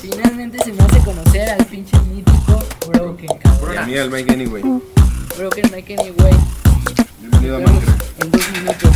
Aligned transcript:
Finalmente 0.00 0.58
se 0.64 0.72
me 0.72 0.82
hace 0.82 0.98
conocer 1.00 1.48
al 1.50 1.64
pinche 1.66 1.98
mítico 2.02 2.58
Broken, 2.88 3.26
Y 3.30 3.34
a 3.34 3.38
cabrón. 3.38 3.86
mí 3.86 3.96
al 3.98 4.10
Mike 4.10 4.32
Anyway. 4.32 4.62
Broken 5.36 5.70
Mike 5.74 5.96
Anyway. 5.98 6.34
Bienvenido 7.20 7.56
a 7.56 7.60
Minecraft. 7.60 8.22
en 8.22 8.30
dos 8.30 8.52
minutos. 8.52 8.90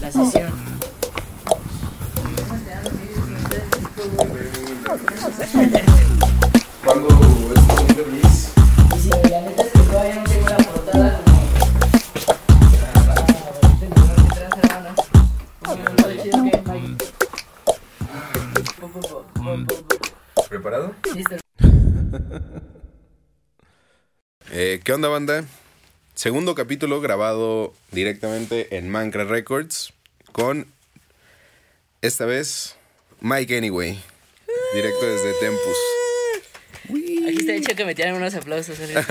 La 0.00 0.12
sesión. 0.12 0.52
¿Cuándo 6.84 7.08
es 7.08 7.68
tu 7.68 7.76
siguiente 7.76 8.12
¿Qué 24.84 24.92
onda, 24.92 25.06
banda? 25.08 25.44
Segundo 26.16 26.56
capítulo 26.56 27.00
grabado 27.00 27.72
directamente 27.92 28.76
en 28.76 28.90
Minecraft 28.90 29.30
Records 29.30 29.92
con 30.32 30.66
esta 32.00 32.26
vez 32.26 32.74
Mike 33.20 33.56
Anyway, 33.56 33.96
directo 34.74 35.06
desde 35.06 35.34
Tempus. 35.34 35.76
Aquí 37.28 37.36
está 37.38 37.54
hecho 37.54 37.76
que 37.76 37.84
me 37.84 37.94
tiran 37.94 38.16
unos 38.16 38.34
aplausos. 38.34 38.76
¿eh? 38.80 38.92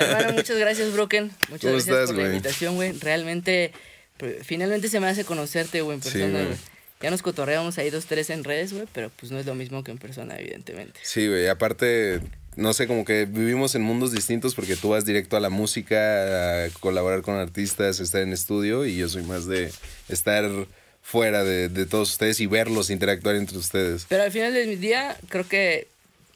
Hermano, 0.00 0.32
muchas 0.32 0.56
gracias, 0.56 0.90
Broken. 0.94 1.30
Muchas 1.50 1.60
¿Cómo 1.60 1.72
gracias 1.74 1.88
estás, 1.88 2.12
por 2.12 2.22
la 2.22 2.28
invitación, 2.28 2.74
güey. 2.76 2.92
Realmente, 2.92 3.72
finalmente 4.42 4.88
se 4.88 5.00
me 5.00 5.08
hace 5.08 5.26
conocerte, 5.26 5.82
güey, 5.82 5.96
en 5.96 6.00
persona, 6.00 6.44
güey. 6.44 6.56
Ya 7.00 7.10
nos 7.10 7.22
cotorreamos 7.22 7.78
ahí 7.78 7.90
dos, 7.90 8.06
tres 8.06 8.28
en 8.30 8.44
redes, 8.44 8.72
güey, 8.72 8.86
pero 8.92 9.10
pues 9.18 9.32
no 9.32 9.38
es 9.38 9.46
lo 9.46 9.54
mismo 9.54 9.82
que 9.82 9.90
en 9.90 9.98
persona, 9.98 10.38
evidentemente. 10.38 11.00
Sí, 11.02 11.26
güey, 11.28 11.48
aparte, 11.48 12.20
no 12.56 12.74
sé, 12.74 12.86
como 12.86 13.04
que 13.04 13.24
vivimos 13.24 13.74
en 13.74 13.82
mundos 13.82 14.12
distintos 14.12 14.54
porque 14.54 14.76
tú 14.76 14.90
vas 14.90 15.04
directo 15.06 15.36
a 15.36 15.40
la 15.40 15.48
música, 15.48 16.64
a 16.64 16.70
colaborar 16.80 17.22
con 17.22 17.36
artistas, 17.36 18.00
estar 18.00 18.20
en 18.20 18.32
estudio 18.32 18.84
y 18.84 18.96
yo 18.96 19.08
soy 19.08 19.22
más 19.22 19.46
de 19.46 19.72
estar 20.08 20.50
fuera 21.02 21.42
de, 21.42 21.68
de 21.70 21.86
todos 21.86 22.10
ustedes 22.10 22.38
y 22.40 22.46
verlos 22.46 22.90
interactuar 22.90 23.36
entre 23.36 23.56
ustedes. 23.56 24.06
Pero 24.08 24.22
al 24.22 24.30
final 24.30 24.52
del 24.52 24.78
día, 24.78 25.16
creo 25.28 25.48
que 25.48 25.88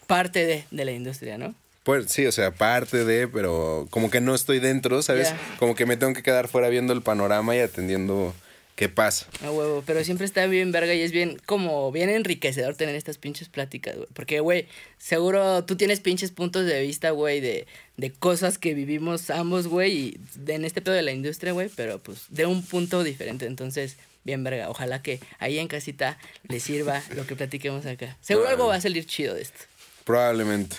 parte 0.07 0.47
de, 0.47 0.65
de 0.71 0.85
la 0.85 0.93
industria, 0.93 1.37
¿no? 1.37 1.55
Pues 1.83 2.11
sí, 2.11 2.25
o 2.25 2.33
sea, 2.33 2.51
parte 2.51 3.05
de, 3.05 3.29
pero 3.29 3.87
como 3.91 4.11
que 4.11 4.23
no 4.23 4.35
estoy 4.35 4.59
dentro, 4.59 5.03
¿sabes? 5.03 5.35
Como 5.59 5.75
que 5.75 5.85
me 5.85 5.99
tengo 5.99 6.15
que 6.15 6.23
quedar 6.23 6.49
fuera 6.49 6.71
viendo 6.71 6.95
el 6.95 7.03
panorama 7.03 7.55
y 7.55 7.59
atendiendo 7.59 8.35
qué 8.77 8.89
pasa. 8.89 9.27
A 9.45 9.51
huevo, 9.51 9.83
pero 9.87 10.03
siempre 10.05 10.27
está 10.27 10.47
bien 10.47 10.73
verga 10.73 10.95
y 10.95 11.01
es 11.03 11.13
bien, 11.13 11.41
como 11.47 11.93
bien 11.93 12.09
enriquecedor 12.11 12.75
tener 12.75 12.95
estas 12.97 13.19
pinches 13.19 13.49
pláticas, 13.49 13.95
güey. 13.97 14.09
Porque, 14.13 14.41
güey, 14.41 14.67
seguro 14.99 15.65
tú 15.65 15.77
tienes 15.77 16.01
pinches 16.01 16.31
puntos 16.33 16.67
de 16.67 16.81
vista, 16.83 17.11
güey, 17.11 17.41
de, 17.41 17.67
de 17.97 18.11
cosas 18.11 18.59
que 18.59 18.75
vivimos 18.75 19.31
ambos, 19.31 19.67
güey, 19.69 19.93
y 19.97 20.21
de- 20.37 20.55
en 20.55 20.65
este 20.65 20.83
pedo 20.83 20.95
de 20.95 21.03
la 21.03 21.13
industria, 21.13 21.53
güey, 21.53 21.71
pero 21.77 21.99
pues 22.01 22.23
de 22.31 22.47
un 22.47 22.65
punto 22.65 23.05
diferente. 23.05 23.47
Entonces, 23.47 23.97
bien 24.25 24.43
verga. 24.43 24.69
Ojalá 24.71 25.03
que 25.03 25.21
ahí 25.39 25.59
en 25.59 25.69
casita 25.69 26.19
les 26.49 26.63
sirva 26.63 27.03
lo 27.15 27.27
que 27.27 27.37
platiquemos 27.37 27.85
acá. 27.87 28.17
Seguro 28.21 28.49
algo 28.49 28.67
va 28.67 28.77
a 28.77 28.81
salir 28.81 29.07
chido 29.07 29.35
de 29.35 29.43
esto. 29.43 29.59
Probablemente. 30.05 30.77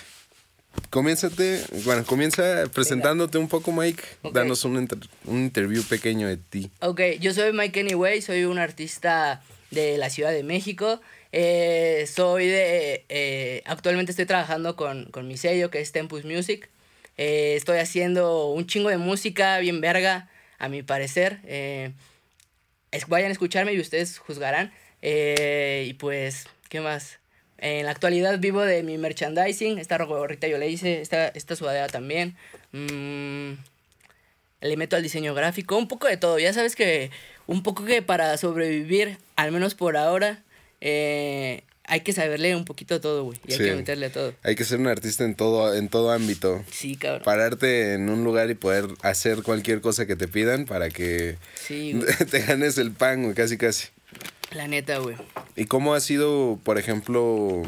Comiénzate, 0.90 1.60
bueno, 1.84 2.04
comienza 2.04 2.64
presentándote 2.72 3.38
un 3.38 3.48
poco, 3.48 3.72
Mike. 3.72 4.02
Ok. 4.22 4.34
Danos 4.34 4.64
un, 4.64 4.76
inter- 4.76 4.98
un 5.24 5.38
interview 5.38 5.82
pequeño 5.82 6.28
de 6.28 6.36
ti. 6.36 6.70
Ok, 6.80 7.00
yo 7.20 7.34
soy 7.34 7.52
Mike 7.52 7.80
Anyway, 7.80 8.22
soy 8.22 8.44
un 8.44 8.58
artista 8.58 9.42
de 9.70 9.98
la 9.98 10.08
Ciudad 10.10 10.30
de 10.32 10.42
México. 10.42 11.00
Eh, 11.32 12.06
soy 12.12 12.46
de. 12.46 13.04
eh, 13.08 13.62
actualmente 13.66 14.12
estoy 14.12 14.26
trabajando 14.26 14.76
con, 14.76 15.06
con 15.10 15.26
mi 15.28 15.36
sello 15.36 15.70
que 15.70 15.80
es 15.80 15.92
Tempus 15.92 16.24
Music. 16.24 16.70
Eh, 17.18 17.54
estoy 17.56 17.78
haciendo 17.78 18.46
un 18.50 18.66
chingo 18.66 18.88
de 18.88 18.96
música 18.98 19.58
bien 19.58 19.80
verga, 19.80 20.30
a 20.58 20.68
mi 20.68 20.82
parecer. 20.82 21.40
Es- 22.90 23.06
vayan 23.08 23.28
a 23.30 23.32
escucharme 23.32 23.72
y 23.74 23.80
ustedes 23.80 24.18
juzgarán. 24.18 24.72
Y 25.02 25.92
pues, 25.94 26.46
¿qué 26.70 26.80
más? 26.80 27.18
En 27.58 27.86
la 27.86 27.90
actualidad 27.90 28.38
vivo 28.38 28.60
de 28.62 28.82
mi 28.82 28.98
merchandising. 28.98 29.78
Esta 29.78 29.96
gorrita 30.04 30.46
yo 30.46 30.58
le 30.58 30.68
hice, 30.68 31.00
esta, 31.00 31.28
esta 31.28 31.56
sudadera 31.56 31.88
también. 31.88 32.36
Mm, 32.72 33.52
le 34.60 34.76
meto 34.76 34.96
al 34.96 35.02
diseño 35.02 35.34
gráfico, 35.34 35.76
un 35.76 35.88
poco 35.88 36.06
de 36.06 36.16
todo. 36.16 36.38
Ya 36.38 36.52
sabes 36.52 36.76
que 36.76 37.10
un 37.46 37.62
poco 37.62 37.84
que 37.84 38.02
para 38.02 38.36
sobrevivir, 38.36 39.18
al 39.36 39.52
menos 39.52 39.74
por 39.74 39.96
ahora, 39.96 40.42
eh, 40.80 41.62
hay 41.84 42.00
que 42.00 42.12
saberle 42.12 42.56
un 42.56 42.64
poquito 42.64 43.00
todo, 43.00 43.24
güey. 43.24 43.38
Y 43.46 43.52
hay 43.52 43.58
Sí. 43.58 43.64
que 43.64 43.74
meterle 43.76 44.06
a 44.06 44.10
todo. 44.12 44.34
Hay 44.42 44.56
que 44.56 44.64
ser 44.64 44.80
un 44.80 44.88
artista 44.88 45.24
en 45.24 45.34
todo, 45.36 45.74
en 45.74 45.88
todo 45.88 46.10
ámbito. 46.10 46.64
Sí, 46.70 46.96
cabrón. 46.96 47.22
Pararte 47.24 47.94
en 47.94 48.10
un 48.10 48.24
lugar 48.24 48.50
y 48.50 48.54
poder 48.54 48.86
hacer 49.02 49.42
cualquier 49.42 49.80
cosa 49.80 50.04
que 50.06 50.16
te 50.16 50.26
pidan 50.26 50.64
para 50.66 50.90
que 50.90 51.36
Sí, 51.54 51.98
te 52.30 52.40
ganes 52.40 52.76
el 52.78 52.90
pan, 52.92 53.22
güey, 53.22 53.34
casi 53.34 53.56
casi. 53.56 53.88
La 54.52 54.68
neta, 54.68 54.98
güey. 54.98 55.16
¿Y 55.56 55.66
cómo 55.66 55.94
ha 55.94 56.00
sido, 56.00 56.58
por 56.62 56.78
ejemplo, 56.78 57.62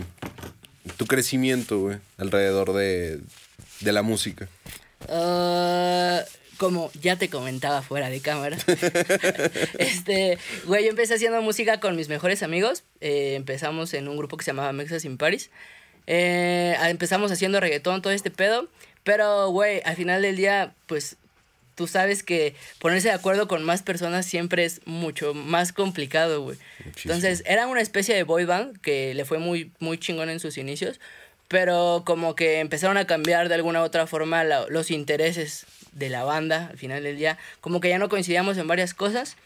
tu 0.97 1.07
crecimiento, 1.07 1.81
güey, 1.81 1.99
alrededor 2.17 2.73
de, 2.73 3.21
de 3.81 3.93
la 3.93 4.03
música? 4.03 4.49
Ah, 5.09 6.23
como 6.57 6.91
ya 7.01 7.17
te 7.17 7.29
comentaba 7.29 7.83
fuera 7.83 8.11
de 8.11 8.21
cámara. 8.21 8.57
este, 9.79 10.39
güey, 10.65 10.85
yo 10.85 10.91
empecé 10.91 11.15
haciendo 11.15 11.41
música 11.43 11.81
con 11.81 11.97
mis 11.97 12.09
mejores 12.09 12.43
amigos. 12.43 12.85
Eh, 13.01 13.35
empezamos 13.35 13.95
en 13.95 14.09
un 14.09 14.17
grupo 14.17 14.37
que 14.37 14.45
se 14.45 14.51
llamaba 14.51 14.73
Mexas 14.73 15.05
in 15.05 15.19
Paris. 15.19 15.51
Eh, 16.07 16.75
empezamos 16.85 17.31
haciendo 17.31 17.61
reggaetón, 17.61 18.03
todo 18.03 18.13
este 18.13 18.31
pedo. 18.31 18.69
Pero, 19.05 19.51
güey, 19.51 19.81
al 19.85 19.97
final 19.97 20.23
del 20.23 20.37
día, 20.37 20.75
pues 20.87 21.17
tú 21.79 21.87
sabes 21.87 22.23
que 22.23 22.55
ponerse 22.81 23.09
de 23.09 23.15
acuerdo 23.15 23.49
con 23.49 23.65
más 23.65 23.83
personas 23.83 24.27
siempre 24.27 24.65
es 24.67 24.83
mucho 24.85 25.33
más 25.33 25.73
complicado, 25.73 26.43
güey. 26.43 26.59
Entonces, 27.05 27.43
era 27.47 27.67
una 27.69 27.81
especie 27.81 28.15
de 28.15 28.25
boy 28.25 28.45
band 28.45 28.79
que 28.81 29.15
le 29.15 29.25
fue 29.25 29.39
muy, 29.39 29.71
muy 29.79 29.97
chingón 29.97 30.29
en 30.29 30.41
sus 30.41 30.59
inicios. 30.59 31.01
Pero 31.47 32.03
como 32.05 32.35
que 32.35 32.59
empezaron 32.59 32.99
a 32.99 33.07
cambiar 33.07 33.49
de 33.49 33.55
alguna 33.55 33.81
u 33.81 33.85
otra 33.85 34.07
forma 34.07 34.45
la- 34.45 34.67
los 34.69 34.91
intereses 34.91 35.65
de 35.93 36.11
la 36.11 36.25
banda 36.25 36.67
al 36.71 36.77
final 36.79 37.03
del 37.05 37.17
día. 37.17 37.39
Como 37.63 37.81
que 37.81 37.89
ya 37.89 37.99
no 37.99 38.11
coincidíamos 38.11 38.59
en 38.59 38.67
varias 38.69 38.93
cosas. 38.93 39.37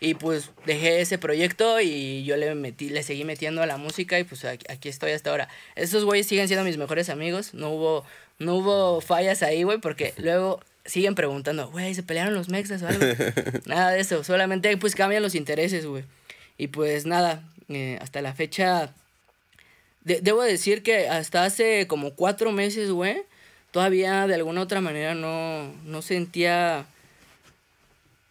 Y 0.00 0.14
pues 0.14 0.50
dejé 0.66 1.00
ese 1.00 1.18
proyecto 1.18 1.80
y 1.80 2.24
yo 2.24 2.36
le 2.36 2.56
metí, 2.56 2.88
le 2.88 3.04
seguí 3.04 3.22
metiendo 3.24 3.62
a 3.62 3.66
la 3.66 3.76
música 3.76 4.18
y 4.18 4.24
pues 4.24 4.44
aquí, 4.44 4.64
aquí 4.68 4.88
estoy 4.88 5.12
hasta 5.12 5.30
ahora. 5.30 5.48
Esos 5.76 6.04
güeyes 6.04 6.26
siguen 6.26 6.48
siendo 6.48 6.64
mis 6.64 6.78
mejores 6.78 7.08
amigos. 7.08 7.54
No 7.54 7.68
hubo, 7.70 8.04
no 8.40 8.56
hubo 8.56 9.00
fallas 9.00 9.44
ahí, 9.44 9.62
güey, 9.62 9.78
porque 9.78 10.14
luego 10.18 10.58
siguen 10.84 11.14
preguntando, 11.14 11.70
güey, 11.70 11.94
¿se 11.94 12.02
pelearon 12.02 12.34
los 12.34 12.48
mexas 12.48 12.82
o 12.82 12.88
algo? 12.88 13.04
nada 13.66 13.90
de 13.90 14.00
eso, 14.00 14.24
solamente 14.24 14.76
pues 14.76 14.94
cambian 14.94 15.22
los 15.22 15.34
intereses, 15.34 15.86
güey. 15.86 16.04
Y 16.58 16.68
pues 16.68 17.06
nada, 17.06 17.42
eh, 17.68 17.98
hasta 18.00 18.20
la 18.22 18.34
fecha 18.34 18.92
de- 20.04 20.20
debo 20.20 20.42
decir 20.42 20.82
que 20.82 21.08
hasta 21.08 21.44
hace 21.44 21.86
como 21.86 22.14
cuatro 22.14 22.52
meses, 22.52 22.90
güey, 22.90 23.22
todavía 23.70 24.26
de 24.26 24.34
alguna 24.34 24.60
otra 24.60 24.80
manera 24.80 25.14
no, 25.14 25.72
no 25.84 26.02
sentía... 26.02 26.86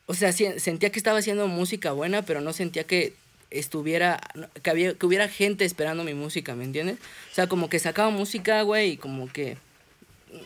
O 0.07 0.13
sea, 0.13 0.33
sentía 0.33 0.89
que 0.91 0.99
estaba 0.99 1.19
haciendo 1.19 1.47
música 1.47 1.93
buena, 1.93 2.21
pero 2.23 2.41
no 2.41 2.51
sentía 2.51 2.83
que 2.83 3.13
estuviera... 3.49 4.19
Que, 4.61 4.69
había, 4.69 4.93
que 4.93 5.05
hubiera 5.05 5.29
gente 5.29 5.63
esperando 5.63 6.03
mi 6.03 6.13
música, 6.13 6.53
¿me 6.53 6.65
entiendes? 6.65 6.97
O 7.31 7.35
sea, 7.35 7.47
como 7.47 7.69
que 7.69 7.79
sacaba 7.79 8.09
música, 8.09 8.61
güey, 8.63 8.91
y 8.91 8.97
como 8.97 9.31
que 9.31 9.55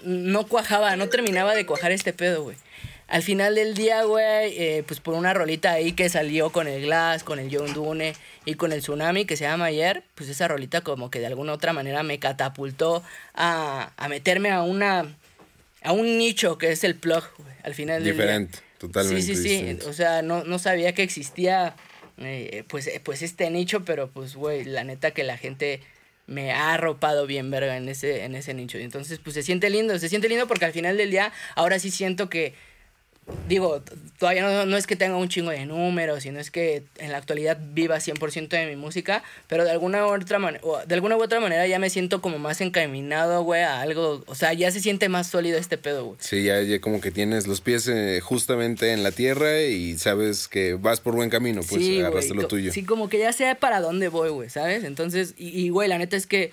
no 0.04 0.48
cuajaba, 0.48 0.96
no 0.96 1.10
terminaba 1.10 1.56
de 1.56 1.66
cuajar 1.66 1.92
este 1.92 2.14
pedo, 2.14 2.44
güey. 2.44 2.58
Al 3.08 3.22
final 3.22 3.54
del 3.54 3.76
día, 3.76 4.04
güey, 4.04 4.60
eh, 4.60 4.84
pues 4.88 5.00
por 5.00 5.14
una 5.14 5.34
rolita 5.34 5.74
ahí 5.74 5.92
que 5.92 6.10
salió 6.10 6.52
con 6.52 6.68
el 6.68 6.82
Glass, 6.82 7.24
con 7.24 7.38
el 7.38 7.56
John 7.56 7.72
Dune 7.74 8.16
y 8.46 8.56
con 8.56 8.72
el 8.72 8.82
Tsunami 8.82 9.26
que 9.26 9.38
se 9.38 9.44
llama 9.44 9.66
ayer, 9.66 10.04
pues 10.16 10.28
esa 10.28 10.48
rolita 10.48 10.82
como 10.82 11.12
que 11.12 11.20
de 11.20 11.28
alguna 11.28 11.54
otra 11.54 11.72
manera 11.72 12.02
me 12.02 12.18
catapultó 12.18 13.04
a, 13.36 13.92
a 13.96 14.08
meterme 14.08 14.50
a 14.52 14.64
una 14.64 15.16
a 15.84 15.92
un 15.92 16.18
nicho 16.18 16.58
que 16.58 16.72
es 16.72 16.84
el 16.84 16.96
plug, 16.96 17.24
güey, 17.38 17.54
al 17.62 17.76
final 17.76 18.04
del 18.04 18.16
día. 18.16 18.24
Diferente, 18.24 18.60
totalmente 18.80 19.22
Sí, 19.22 19.36
sí, 19.36 19.60
sí, 19.60 19.88
o 19.88 19.94
sea, 19.94 20.24
no, 20.24 20.44
no 20.44 20.58
sabía 20.58 20.94
que 20.94 21.04
existía 21.04 21.76
eh, 22.18 22.64
pues, 22.68 22.90
pues 23.04 23.22
este 23.22 23.50
nicho, 23.52 23.86
pero 23.86 24.10
pues, 24.10 24.36
güey, 24.36 24.64
la 24.64 24.84
neta 24.84 25.12
que 25.12 25.24
la 25.24 25.38
gente 25.38 25.82
me 26.28 26.52
ha 26.52 26.74
arropado 26.74 27.28
bien 27.28 27.52
verga 27.52 27.78
en 27.78 27.88
ese, 27.90 28.24
en 28.24 28.36
ese 28.36 28.54
nicho. 28.54 28.78
Entonces, 28.78 29.20
pues 29.20 29.34
se 29.34 29.44
siente 29.44 29.70
lindo, 29.70 29.98
se 30.00 30.10
siente 30.10 30.30
lindo 30.30 30.48
porque 30.48 30.66
al 30.66 30.74
final 30.74 30.98
del 30.98 31.12
día, 31.12 31.32
ahora 31.56 31.80
sí 31.80 31.92
siento 31.92 32.30
que, 32.30 32.54
digo, 33.48 33.82
todavía 34.20 34.44
no, 34.44 34.66
no 34.66 34.78
es 34.78 34.86
que 34.86 34.96
tenga 34.96 35.18
un 35.18 35.30
chingo 35.30 35.50
de 35.50 35.66
números, 35.66 36.24
sino 36.24 36.40
es 36.40 36.52
que 36.52 36.84
en 36.98 37.12
la 37.12 37.18
actualidad 37.18 37.60
viva 37.74 37.98
100% 37.98 38.50
de 38.50 38.68
mi 38.68 38.76
música, 38.76 39.24
pero 39.48 39.64
de 39.64 39.72
alguna 39.72 40.06
u 40.06 40.14
otra 40.14 40.38
manera, 40.38 40.64
de 40.86 40.96
alguna 40.96 41.18
u 41.18 41.24
otra 41.24 41.40
manera 41.40 41.66
ya 41.66 41.80
me 41.80 41.90
siento 41.90 42.22
como 42.22 42.38
más 42.38 42.62
encaminado, 42.62 43.44
güey, 43.44 43.64
a 43.64 43.82
algo, 43.82 44.24
o 44.28 44.36
sea, 44.36 44.54
ya 44.54 44.72
se 44.72 44.80
siente 44.80 45.10
más 45.10 45.28
sólido 45.28 45.58
este 45.58 45.78
pedo, 45.78 46.06
güey. 46.06 46.18
Sí, 46.20 46.44
ya, 46.44 46.62
ya 46.62 46.80
como 46.80 47.02
que 47.02 47.12
tienes 47.12 47.48
los 47.48 47.62
pies 47.62 47.88
eh, 47.88 48.20
justamente 48.22 48.92
en 48.92 49.02
la 49.02 49.12
tierra 49.12 49.62
y 49.62 49.98
sabes 49.98 50.48
que 50.48 50.76
vas 50.76 51.00
por 51.00 51.16
buen 51.16 51.30
camino, 51.30 51.62
pues 51.68 51.82
Sí, 51.82 52.00
agarraste 52.00 52.36
lo 52.36 52.48
tuyo. 52.48 52.72
Sí, 52.72 52.84
como 52.84 53.10
que 53.10 53.20
ya 53.20 53.34
sé 53.34 53.56
para 53.56 53.82
dónde 53.82 54.08
voy, 54.10 54.30
güey, 54.30 54.50
¿sabes? 54.50 54.84
Entonces, 54.84 55.34
y, 55.38 55.70
güey, 55.70 55.90
la 55.90 55.98
neta 55.98 56.16
es 56.16 56.28
que 56.28 56.52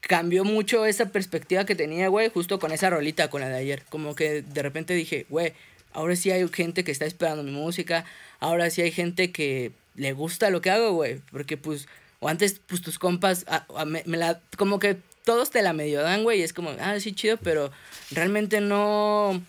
cambió 0.00 0.44
mucho 0.44 0.86
esa 0.86 1.06
perspectiva 1.06 1.64
que 1.64 1.74
tenía, 1.74 2.08
güey, 2.08 2.30
justo 2.30 2.58
con 2.58 2.72
esa 2.72 2.88
rolita, 2.88 3.28
con 3.28 3.40
la 3.40 3.48
de 3.48 3.56
ayer. 3.56 3.82
Como 3.88 4.14
que 4.14 4.42
de 4.42 4.62
repente 4.62 4.94
dije, 4.94 5.26
güey, 5.28 5.52
ahora 5.92 6.16
sí 6.16 6.30
hay 6.30 6.46
gente 6.48 6.84
que 6.84 6.92
está 6.92 7.06
esperando 7.06 7.42
mi 7.42 7.50
música, 7.50 8.04
ahora 8.40 8.70
sí 8.70 8.82
hay 8.82 8.92
gente 8.92 9.32
que 9.32 9.72
le 9.94 10.12
gusta 10.12 10.50
lo 10.50 10.60
que 10.60 10.70
hago, 10.70 10.92
güey. 10.92 11.20
Porque 11.30 11.56
pues, 11.56 11.88
o 12.20 12.28
antes, 12.28 12.60
pues 12.66 12.82
tus 12.82 12.98
compas, 12.98 13.44
me, 13.86 14.02
la, 14.16 14.40
como 14.56 14.78
que 14.78 14.96
todos 15.24 15.50
te 15.50 15.62
la 15.62 15.72
medio 15.72 16.02
dan, 16.02 16.22
güey, 16.22 16.40
y 16.40 16.42
es 16.42 16.52
como, 16.52 16.70
ah, 16.80 16.98
sí, 17.00 17.12
chido, 17.12 17.36
pero 17.36 17.70
realmente 18.10 18.60
no... 18.60 19.42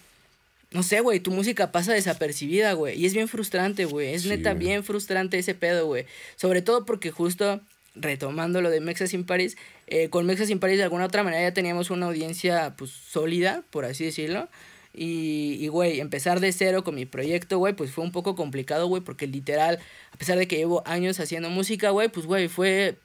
No 0.72 0.84
sé, 0.84 1.00
güey, 1.00 1.20
tu 1.20 1.32
música 1.32 1.72
pasa 1.72 1.94
desapercibida, 1.94 2.74
güey. 2.74 2.96
Y 2.96 3.08
es 3.08 3.16
bien 3.16 3.28
frustrante, 3.28 3.86
güey. 3.86 4.14
Es 4.14 4.28
neta 4.28 4.54
bien 4.54 4.84
frustrante 4.84 5.40
ese 5.40 5.56
pedo, 5.56 5.88
güey. 5.88 6.06
Sobre 6.36 6.62
todo 6.62 6.86
porque 6.86 7.10
justo 7.10 7.60
retomando 7.96 8.62
lo 8.62 8.70
de 8.70 8.80
Mexas 8.80 9.16
in 9.16 9.26
Paris, 9.26 9.58
eh, 9.88 10.10
con 10.10 10.26
Mexas 10.26 10.52
in 10.52 10.60
Paris 10.60 10.78
de 10.78 10.84
alguna 10.84 11.06
otra 11.06 11.24
manera 11.24 11.42
ya 11.42 11.54
teníamos 11.54 11.90
una 11.90 12.06
audiencia 12.06 12.76
pues 12.78 12.92
sólida, 12.92 13.64
por 13.72 13.86
así 13.86 14.06
decirlo. 14.06 14.48
Y, 14.94 15.58
y, 15.60 15.68
güey, 15.68 16.00
empezar 16.00 16.40
de 16.40 16.52
cero 16.52 16.84
con 16.84 16.96
mi 16.96 17.06
proyecto, 17.06 17.58
güey, 17.58 17.74
pues 17.74 17.92
fue 17.92 18.04
un 18.04 18.12
poco 18.12 18.36
complicado, 18.36 18.88
güey, 18.88 19.04
porque 19.04 19.28
literal, 19.28 19.80
a 20.12 20.18
pesar 20.18 20.38
de 20.38 20.48
que 20.48 20.58
llevo 20.58 20.84
años 20.86 21.20
haciendo 21.20 21.50
música, 21.50 21.92
güey, 21.92 22.10
pues, 22.10 22.26
güey, 22.26 22.48
fue 22.48 22.98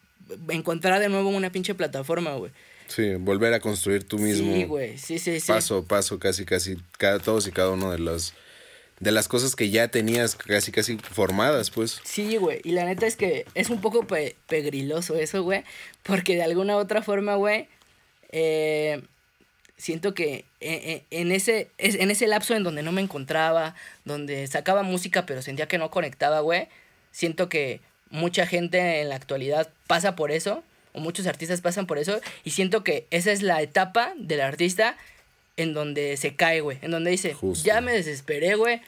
encontrar 0.48 1.00
de 1.00 1.08
nuevo 1.08 1.28
una 1.28 1.52
pinche 1.52 1.74
plataforma, 1.74 2.34
güey. 2.34 2.50
Sí, 2.86 3.14
volver 3.14 3.52
a 3.54 3.60
construir 3.60 4.04
tú 4.04 4.18
mismo. 4.18 4.54
Sí, 4.54 4.64
güey, 4.64 4.98
sí, 4.98 5.18
sí, 5.18 5.40
sí. 5.40 5.46
Paso 5.46 5.78
a 5.78 5.84
paso, 5.84 6.18
casi, 6.18 6.44
casi, 6.44 6.76
cada, 6.98 7.18
todos 7.18 7.46
y 7.46 7.52
cada 7.52 7.70
uno 7.70 7.90
de 7.90 7.98
los 7.98 8.34
de 9.00 9.10
las 9.12 9.28
cosas 9.28 9.56
que 9.56 9.70
ya 9.70 9.88
tenías 9.88 10.36
casi, 10.36 10.72
casi 10.72 10.96
formadas, 10.98 11.70
pues. 11.70 12.00
Sí, 12.04 12.36
güey. 12.36 12.60
Y 12.64 12.72
la 12.72 12.84
neta 12.84 13.06
es 13.06 13.16
que 13.16 13.44
es 13.54 13.68
un 13.70 13.80
poco 13.80 14.06
pegriloso 14.46 15.16
eso, 15.16 15.42
güey. 15.42 15.64
Porque 16.02 16.36
de 16.36 16.42
alguna 16.42 16.76
otra 16.76 17.02
forma, 17.02 17.34
güey, 17.34 17.68
eh, 18.30 19.02
siento 19.76 20.14
que 20.14 20.44
e, 20.60 21.04
e, 21.10 21.20
en 21.20 21.32
ese, 21.32 21.68
en 21.78 22.10
ese 22.10 22.26
lapso 22.26 22.54
en 22.54 22.62
donde 22.62 22.82
no 22.82 22.92
me 22.92 23.00
encontraba, 23.00 23.74
donde 24.04 24.46
sacaba 24.46 24.82
música 24.82 25.26
pero 25.26 25.42
sentía 25.42 25.68
que 25.68 25.78
no 25.78 25.90
conectaba, 25.90 26.40
güey, 26.40 26.68
siento 27.10 27.48
que 27.48 27.80
mucha 28.10 28.46
gente 28.46 29.00
en 29.00 29.08
la 29.08 29.16
actualidad 29.16 29.68
pasa 29.86 30.16
por 30.16 30.30
eso, 30.30 30.62
o 30.92 31.00
muchos 31.00 31.26
artistas 31.26 31.60
pasan 31.60 31.86
por 31.86 31.98
eso, 31.98 32.20
y 32.44 32.50
siento 32.50 32.84
que 32.84 33.06
esa 33.10 33.32
es 33.32 33.42
la 33.42 33.60
etapa 33.62 34.12
del 34.16 34.40
artista 34.40 34.96
en 35.56 35.74
donde 35.74 36.16
se 36.16 36.34
cae, 36.34 36.60
güey. 36.60 36.78
En 36.82 36.90
donde 36.90 37.10
dice, 37.10 37.36
ya 37.62 37.80
me 37.80 37.92
desesperé, 37.92 38.54
güey. 38.54 38.80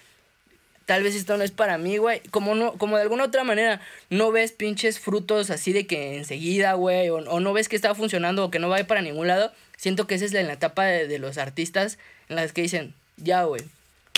Tal 0.85 1.03
vez 1.03 1.17
esto 1.17 1.37
no 1.37 1.43
es 1.43 1.51
para 1.51 1.79
mí, 1.79 1.97
güey. 1.97 2.21
Como, 2.31 2.55
no, 2.55 2.75
como 2.75 2.97
de 2.97 3.03
alguna 3.03 3.25
otra 3.25 3.43
manera 3.43 3.81
no 4.09 4.31
ves 4.31 4.53
pinches 4.53 5.01
frutos 5.01 5.51
así 5.51 5.73
de 5.73 5.87
que 5.87 6.17
enseguida, 6.17 6.75
güey. 6.75 7.11
O, 7.11 7.41
no 7.41 7.53
ves 7.53 7.69
que 7.69 7.77
está 7.77 7.95
funcionando 7.95 8.45
o 8.45 8.51
que 8.51 8.59
no 8.59 8.69
va 8.69 8.77
a 8.77 8.81
ir 8.81 8.87
para 8.87 9.03
ningún 9.03 9.27
lado. 9.27 9.53
Siento 9.77 10.07
que 10.07 10.15
esa 10.15 10.25
es 10.25 10.33
la, 10.33 10.41
en 10.41 10.47
la 10.47 10.55
etapa 10.55 10.85
de, 10.85 11.07
de 11.07 11.19
los 11.19 11.39
artistas 11.39 11.99
en 12.29 12.37
las 12.37 12.53
que 12.53 12.63
dicen, 12.63 12.95
ya, 13.17 13.45
güey, 13.45 13.63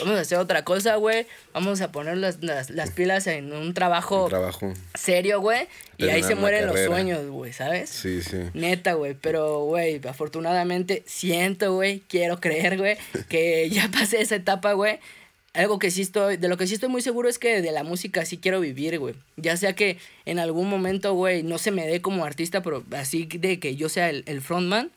vamos 0.00 0.18
a 0.18 0.20
hacer 0.20 0.38
otra 0.38 0.64
cosa, 0.64 0.96
güey. 0.96 1.26
Vamos 1.52 1.80
a 1.80 1.92
poner 1.92 2.16
las, 2.16 2.42
las, 2.42 2.90
pilas 2.90 3.26
en 3.26 3.52
un 3.52 3.74
trabajo, 3.74 4.28
trabajo. 4.28 4.72
serio, 4.94 5.40
güey. 5.40 5.66
Y 5.96 6.08
ahí 6.08 6.22
se 6.22 6.34
mueren 6.34 6.66
los 6.66 6.78
sueños, 6.80 7.26
güey, 7.28 7.52
¿sabes? 7.52 7.90
Sí, 7.90 8.22
sí. 8.22 8.38
Neta, 8.54 8.94
güey. 8.94 9.14
Pero, 9.14 9.64
güey, 9.64 10.00
afortunadamente 10.06 11.02
siento, 11.06 11.74
güey, 11.74 12.00
quiero 12.08 12.40
creer, 12.40 12.78
güey, 12.78 12.96
que 13.28 13.68
ya 13.72 13.88
pasé 13.88 14.20
esa 14.20 14.36
etapa, 14.36 14.72
güey. 14.72 14.98
Algo 15.54 15.78
que 15.78 15.90
sí 15.90 16.02
estoy, 16.02 16.36
de 16.36 16.46
lo 16.46 16.56
que 16.56 16.66
sí 16.66 16.74
estoy 16.74 16.88
muy 16.88 17.02
seguro 17.02 17.28
es 17.28 17.38
que 17.38 17.62
de 17.62 17.72
la 17.72 17.82
música 17.82 18.24
sí 18.24 18.38
quiero 18.38 18.60
vivir, 18.60 18.98
güey. 18.98 19.14
Ya 19.36 19.56
sea 19.56 19.72
que 19.72 19.98
en 20.24 20.38
algún 20.38 20.68
momento, 20.68 21.14
güey, 21.14 21.42
no 21.42 21.58
se 21.58 21.70
me 21.70 21.86
dé 21.86 22.00
como 22.00 22.24
artista, 22.24 22.62
pero 22.62 22.84
así 22.92 23.24
de 23.26 23.58
que 23.58 23.74
yo 23.74 23.88
sea 23.88 24.10
el, 24.10 24.22
el 24.26 24.40
frontman 24.40 24.92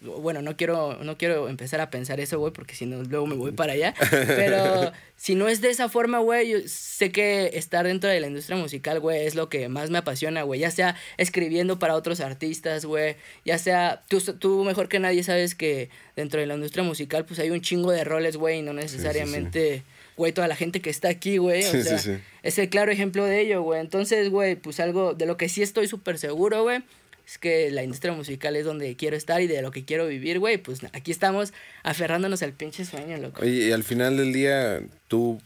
bueno, 0.00 0.42
no 0.42 0.56
quiero, 0.56 0.98
no 1.02 1.18
quiero 1.18 1.48
empezar 1.48 1.80
a 1.80 1.90
pensar 1.90 2.20
eso, 2.20 2.38
güey, 2.38 2.52
porque 2.52 2.74
si 2.74 2.86
no, 2.86 3.02
luego 3.02 3.26
me 3.26 3.34
voy 3.34 3.52
para 3.52 3.72
allá. 3.72 3.94
Pero 4.10 4.92
si 5.16 5.34
no 5.34 5.48
es 5.48 5.60
de 5.60 5.70
esa 5.70 5.88
forma, 5.88 6.18
güey, 6.18 6.50
yo 6.50 6.58
sé 6.66 7.10
que 7.10 7.50
estar 7.54 7.86
dentro 7.86 8.08
de 8.08 8.20
la 8.20 8.28
industria 8.28 8.56
musical, 8.56 9.00
güey, 9.00 9.26
es 9.26 9.34
lo 9.34 9.48
que 9.48 9.68
más 9.68 9.90
me 9.90 9.98
apasiona, 9.98 10.42
güey. 10.42 10.60
Ya 10.60 10.70
sea 10.70 10.96
escribiendo 11.16 11.78
para 11.78 11.96
otros 11.96 12.20
artistas, 12.20 12.84
güey. 12.84 13.16
Ya 13.44 13.58
sea, 13.58 14.02
tú, 14.08 14.20
tú 14.20 14.64
mejor 14.64 14.88
que 14.88 15.00
nadie 15.00 15.22
sabes 15.22 15.54
que 15.54 15.90
dentro 16.16 16.40
de 16.40 16.46
la 16.46 16.54
industria 16.54 16.84
musical, 16.84 17.24
pues 17.24 17.40
hay 17.40 17.50
un 17.50 17.60
chingo 17.60 17.90
de 17.90 18.04
roles, 18.04 18.36
güey, 18.36 18.58
y 18.58 18.62
no 18.62 18.72
necesariamente... 18.72 19.82
güey, 20.16 20.32
toda 20.32 20.48
la 20.48 20.56
gente 20.56 20.80
que 20.80 20.90
está 20.90 21.08
aquí, 21.08 21.38
güey. 21.38 21.64
O 21.64 21.82
sea, 21.82 22.20
es 22.42 22.58
el 22.58 22.68
claro 22.68 22.90
ejemplo 22.90 23.24
de 23.24 23.40
ello, 23.40 23.62
güey. 23.62 23.80
Entonces, 23.80 24.30
güey, 24.30 24.56
pues 24.56 24.80
algo 24.80 25.14
de 25.14 25.26
lo 25.26 25.36
que 25.36 25.48
sí 25.48 25.62
estoy 25.62 25.86
súper 25.86 26.18
seguro, 26.18 26.64
güey, 26.64 26.82
es 27.28 27.36
que 27.36 27.70
la 27.70 27.82
industria 27.82 28.14
musical 28.14 28.56
es 28.56 28.64
donde 28.64 28.96
quiero 28.96 29.14
estar 29.14 29.42
y 29.42 29.46
de 29.46 29.60
lo 29.60 29.70
que 29.70 29.84
quiero 29.84 30.06
vivir, 30.06 30.38
güey, 30.38 30.56
pues 30.56 30.80
aquí 30.94 31.10
estamos 31.10 31.52
aferrándonos 31.82 32.42
al 32.42 32.54
pinche 32.54 32.86
sueño, 32.86 33.18
loco. 33.18 33.42
Oye, 33.42 33.68
y 33.68 33.72
al 33.72 33.84
final 33.84 34.16
del 34.16 34.32
día 34.32 34.80
tú 35.08 35.38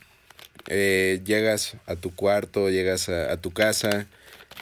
eh, 0.69 1.21
llegas 1.25 1.75
a 1.87 1.97
tu 1.97 2.15
cuarto, 2.15 2.71
llegas 2.71 3.09
a, 3.09 3.37
tu 3.39 3.51
casa 3.51 4.07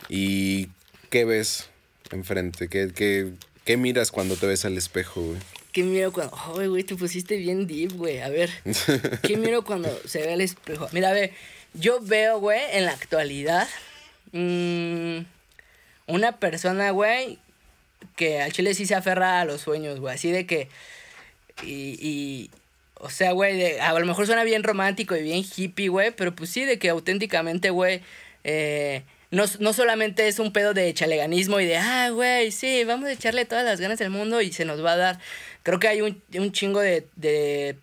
y 0.09 0.69
¿qué 1.11 1.27
ves 1.27 1.69
enfrente? 2.11 2.69
¿Qué, 2.69 2.91
qué, 2.95 3.33
qué 3.67 3.77
miras 3.77 4.13
cuando 4.13 4.37
te 4.37 4.47
ves 4.47 4.65
al 4.65 4.79
espejo, 4.79 5.21
güey? 5.21 5.41
¿Qué 5.73 5.83
miro 5.83 6.13
cuando.? 6.13 6.35
Ay, 6.59 6.69
güey, 6.69 6.85
te 6.85 6.97
pusiste 6.97 7.37
bien 7.37 7.67
deep, 7.67 7.93
güey. 7.93 8.21
A 8.21 8.31
ver. 8.31 8.51
¿Qué 9.23 9.37
miro 9.37 9.63
cuando 9.63 9.91
se 10.07 10.23
ve 10.23 10.33
al 10.33 10.41
espejo? 10.41 10.89
Mira, 10.93 11.11
a 11.11 11.13
ver. 11.13 11.33
Yo 11.75 12.01
veo, 12.01 12.41
güey, 12.41 12.61
en 12.73 12.87
la 12.87 12.93
actualidad. 12.93 13.69
Mmm, 14.33 15.21
una 16.11 16.39
persona, 16.39 16.91
güey, 16.91 17.39
que 18.17 18.41
al 18.41 18.53
chile 18.53 18.75
sí 18.75 18.87
se 18.87 18.95
aferra 18.95 19.41
a 19.41 19.45
los 19.45 19.61
sueños, 19.63 20.01
güey. 20.01 20.15
Así 20.15 20.31
de 20.31 20.47
que. 20.47 20.69
Y. 21.63 21.99
y 22.01 22.51
o 23.03 23.09
sea, 23.09 23.33
güey, 23.33 23.79
a 23.79 23.99
lo 23.99 24.05
mejor 24.05 24.27
suena 24.27 24.45
bien 24.45 24.63
romántico 24.63 25.17
y 25.17 25.23
bien 25.23 25.43
hippie, 25.43 25.89
güey, 25.89 26.11
pero 26.11 26.35
pues 26.35 26.51
sí, 26.51 26.67
de 26.67 26.79
que 26.79 26.91
auténticamente, 26.91 27.71
güey, 27.71 28.03
eh, 28.45 29.05
no, 29.31 29.45
no, 29.59 29.73
solamente 29.73 30.29
es 30.29 30.39
un 30.39 30.53
pedo 30.53 30.75
de 30.75 30.93
chaleganismo 30.93 31.61
y 31.61 31.65
de, 31.67 31.77
ah, 31.79 32.11
güey, 32.11 32.51
sí, 32.51 32.85
vamos 32.85 33.09
a 33.09 33.13
echarle 33.13 33.45
todas 33.47 33.65
las 33.65 33.81
ganas 33.81 33.99
del 33.99 34.11
mundo 34.11 34.43
y 34.43 34.53
se 34.53 34.65
nos 34.65 34.85
va 34.85 34.93
a 34.93 34.97
dar. 34.97 35.19
Creo 35.63 35.79
que 35.79 35.89
hay 35.89 36.03
un, 36.03 36.23
un 36.35 36.53
chingo 36.53 36.81
de, 36.81 37.07
de, 37.17 37.77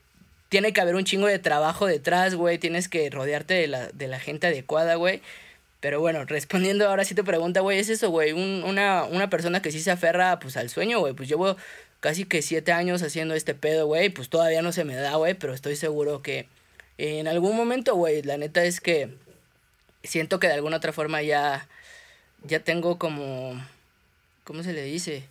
Tiene 0.50 0.74
que 0.74 0.82
haber 0.82 0.96
un 0.96 1.06
chingo 1.06 1.28
de 1.28 1.40
trabajo 1.40 1.88
detrás, 1.88 2.36
güey. 2.36 2.58
Tienes 2.60 2.90
que 2.90 3.10
rodearte 3.10 3.54
de 3.54 3.68
la, 3.68 3.88
de 3.88 4.08
la 4.08 4.20
gente 4.20 4.48
adecuada, 4.48 4.96
güey. 4.96 5.22
Pero 5.80 6.00
bueno, 6.00 6.26
respondiendo 6.26 6.88
ahora 6.88 7.06
sí 7.06 7.14
te 7.14 7.24
pregunta, 7.24 7.62
güey, 7.62 7.80
es 7.80 7.90
eso, 7.90 8.10
güey, 8.10 8.32
un, 8.32 8.64
una, 8.64 9.04
una 9.04 9.30
persona 9.30 9.62
que 9.62 9.72
sí 9.72 9.80
se 9.80 9.92
aferra, 9.92 10.40
pues, 10.40 10.58
al 10.58 10.70
sueño, 10.70 11.00
güey, 11.00 11.14
pues 11.14 11.30
llevo 11.30 11.56
casi 12.00 12.26
que 12.26 12.42
siete 12.42 12.72
años 12.72 13.04
haciendo 13.04 13.36
este 13.36 13.54
pedo, 13.54 13.86
güey, 13.88 14.10
pues 14.10 14.30
todavía 14.30 14.62
no 14.62 14.72
se 14.72 14.86
me 14.86 14.96
da, 14.96 15.16
güey, 15.16 15.36
pero 15.36 15.54
estoy 15.54 15.76
seguro 15.76 16.22
que 16.22 16.48
en 16.98 17.28
algún 17.28 17.56
momento, 17.56 17.96
güey, 17.96 18.24
la 18.24 18.38
neta 18.38 18.64
es 18.64 18.82
que 18.82 19.10
siento 20.04 20.40
que 20.40 20.48
de 20.48 20.54
alguna 20.54 20.78
otra 20.78 20.94
forma 20.94 21.22
ya, 21.22 21.68
ya 22.44 22.60
tengo 22.60 22.98
como, 22.98 23.62
¿cómo 24.44 24.64
se 24.64 24.74
le 24.74 24.84
dice? 24.84 25.24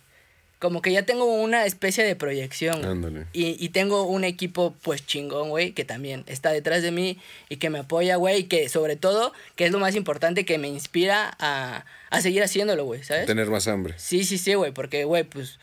Como 0.59 0.81
que 0.81 0.91
ya 0.91 1.03
tengo 1.03 1.25
una 1.25 1.65
especie 1.65 2.03
de 2.03 2.15
proyección. 2.15 3.27
Y, 3.33 3.63
y 3.63 3.69
tengo 3.69 4.03
un 4.03 4.23
equipo 4.23 4.73
pues 4.81 5.05
chingón, 5.05 5.49
güey, 5.49 5.71
que 5.71 5.85
también 5.85 6.23
está 6.27 6.51
detrás 6.51 6.81
de 6.81 6.91
mí 6.91 7.19
y 7.49 7.57
que 7.57 7.69
me 7.69 7.79
apoya, 7.79 8.15
güey, 8.15 8.39
y 8.39 8.43
que 8.45 8.67
sobre 8.69 8.95
todo, 8.95 9.33
que 9.55 9.65
es 9.65 9.71
lo 9.71 9.79
más 9.79 9.95
importante, 9.95 10.45
que 10.45 10.57
me 10.57 10.67
inspira 10.67 11.35
a, 11.39 11.85
a 12.09 12.21
seguir 12.21 12.43
haciéndolo, 12.43 12.85
güey, 12.85 13.03
¿sabes? 13.03 13.27
Tener 13.27 13.47
más 13.47 13.67
hambre. 13.67 13.93
Sí, 13.97 14.23
sí, 14.23 14.37
sí, 14.37 14.55
güey, 14.55 14.71
porque, 14.71 15.03
güey, 15.03 15.23
pues 15.23 15.59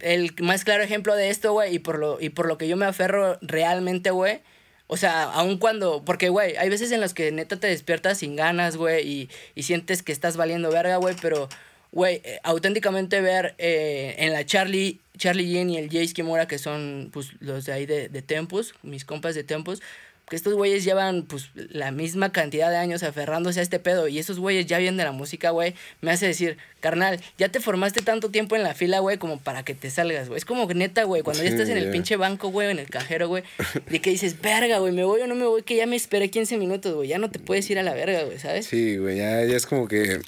el 0.00 0.34
más 0.40 0.64
claro 0.64 0.82
ejemplo 0.82 1.16
de 1.16 1.30
esto, 1.30 1.52
güey, 1.52 1.74
y 1.74 1.78
por 1.78 1.98
lo, 1.98 2.20
y 2.20 2.28
por 2.28 2.46
lo 2.46 2.58
que 2.58 2.68
yo 2.68 2.76
me 2.76 2.84
aferro 2.84 3.38
realmente, 3.40 4.10
güey, 4.10 4.40
o 4.86 4.98
sea, 4.98 5.24
aun 5.24 5.56
cuando, 5.56 6.04
porque, 6.04 6.28
güey, 6.28 6.56
hay 6.56 6.68
veces 6.68 6.92
en 6.92 7.00
las 7.00 7.14
que 7.14 7.32
neta 7.32 7.58
te 7.58 7.68
despiertas 7.68 8.18
sin 8.18 8.36
ganas, 8.36 8.76
güey, 8.76 9.08
y, 9.08 9.30
y 9.54 9.62
sientes 9.62 10.02
que 10.02 10.12
estás 10.12 10.36
valiendo 10.36 10.70
verga, 10.70 10.96
güey, 10.96 11.16
pero 11.22 11.48
güey, 11.94 12.20
eh, 12.24 12.40
auténticamente 12.42 13.20
ver 13.20 13.54
eh, 13.58 14.16
en 14.18 14.32
la 14.32 14.44
Charlie, 14.44 15.00
Charlie 15.16 15.48
Jean 15.48 15.70
y 15.70 15.78
el 15.78 15.86
Jace 15.86 16.12
Kimura, 16.12 16.48
que 16.48 16.58
son 16.58 17.10
pues 17.12 17.30
los 17.38 17.64
de 17.66 17.72
ahí 17.72 17.86
de, 17.86 18.08
de 18.08 18.20
Tempus, 18.20 18.74
mis 18.82 19.04
compas 19.04 19.36
de 19.36 19.44
Tempus, 19.44 19.80
que 20.28 20.36
estos 20.36 20.54
güeyes 20.54 20.84
llevan 20.84 21.22
pues 21.22 21.50
la 21.54 21.90
misma 21.90 22.32
cantidad 22.32 22.70
de 22.70 22.76
años 22.76 23.02
aferrándose 23.02 23.60
a 23.60 23.62
este 23.62 23.78
pedo 23.78 24.08
y 24.08 24.18
esos 24.18 24.38
güeyes 24.38 24.66
ya 24.66 24.78
vienen 24.78 24.96
de 24.96 25.04
la 25.04 25.12
música, 25.12 25.50
güey, 25.50 25.74
me 26.00 26.10
hace 26.10 26.26
decir, 26.26 26.56
carnal, 26.80 27.20
ya 27.38 27.50
te 27.50 27.60
formaste 27.60 28.00
tanto 28.00 28.30
tiempo 28.30 28.56
en 28.56 28.62
la 28.62 28.74
fila, 28.74 29.00
güey, 29.00 29.18
como 29.18 29.38
para 29.38 29.64
que 29.64 29.74
te 29.74 29.90
salgas, 29.90 30.28
güey. 30.28 30.38
Es 30.38 30.44
como 30.44 30.66
neta, 30.66 31.04
güey, 31.04 31.22
cuando 31.22 31.42
ya 31.42 31.50
estás 31.50 31.68
en 31.68 31.76
el 31.76 31.90
pinche 31.90 32.16
banco, 32.16 32.48
güey, 32.48 32.70
en 32.70 32.78
el 32.78 32.88
cajero, 32.88 33.28
güey, 33.28 33.44
de 33.88 34.00
que 34.00 34.10
dices, 34.10 34.40
verga, 34.40 34.78
güey, 34.78 34.92
me 34.92 35.04
voy 35.04 35.20
o 35.20 35.26
no 35.26 35.34
me 35.34 35.46
voy, 35.46 35.62
que 35.62 35.76
ya 35.76 35.86
me 35.86 35.96
esperé 35.96 36.30
15 36.30 36.56
minutos, 36.56 36.94
güey, 36.94 37.08
ya 37.08 37.18
no 37.18 37.30
te 37.30 37.38
puedes 37.38 37.68
ir 37.70 37.78
a 37.78 37.82
la 37.82 37.92
verga, 37.94 38.24
güey, 38.24 38.38
¿sabes? 38.38 38.66
Sí, 38.66 38.96
güey, 38.96 39.18
ya, 39.18 39.44
ya 39.44 39.56
es 39.56 39.66
como 39.66 39.86
que 39.86 40.20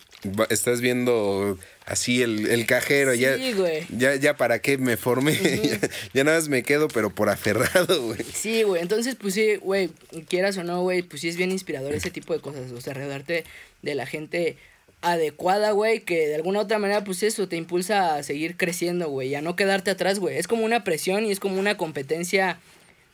estás 0.50 0.80
viendo 0.80 1.58
así 1.84 2.22
el, 2.22 2.66
cajero, 2.66 3.14
sí, 3.14 3.20
ya, 3.20 3.36
güey. 3.54 3.86
ya, 3.96 4.16
ya 4.16 4.36
para 4.36 4.60
qué 4.60 4.78
me 4.78 4.96
formé, 4.96 5.34
ya, 6.12 6.24
nada 6.24 6.38
más 6.38 6.48
me 6.48 6.62
quedo, 6.62 6.88
pero 6.88 7.10
por 7.10 7.28
aferrado, 7.28 8.02
güey. 8.06 8.22
Sí, 8.34 8.62
güey, 8.62 8.82
entonces, 8.82 9.14
pues 9.14 9.34
sí, 9.34 9.56
güey, 9.56 9.90
quieras 10.28 10.56
o 10.58 10.64
no, 10.64 10.82
güey, 10.82 11.02
pues 11.02 11.22
sí 11.22 11.28
es 11.28 11.36
bien 11.36 11.52
inspirador 11.52 11.94
ese 11.94 12.10
tipo 12.10 12.32
de 12.32 12.40
cosas, 12.40 12.72
o 12.72 12.80
sea, 12.80 12.94
rodearte 12.94 13.44
de 13.82 13.94
la 13.94 14.06
gente 14.06 14.56
adecuada, 15.02 15.70
güey, 15.70 16.00
que 16.00 16.26
de 16.26 16.34
alguna 16.34 16.60
otra 16.60 16.78
manera, 16.78 17.04
pues 17.04 17.22
eso, 17.22 17.48
te 17.48 17.56
impulsa 17.56 18.16
a 18.16 18.22
seguir 18.22 18.56
creciendo, 18.56 19.08
güey, 19.08 19.28
y 19.28 19.34
a 19.34 19.42
no 19.42 19.56
quedarte 19.56 19.90
atrás, 19.90 20.18
güey. 20.18 20.36
Es 20.36 20.48
como 20.48 20.64
una 20.64 20.84
presión 20.84 21.24
y 21.24 21.30
es 21.30 21.38
como 21.38 21.60
una 21.60 21.76
competencia 21.76 22.58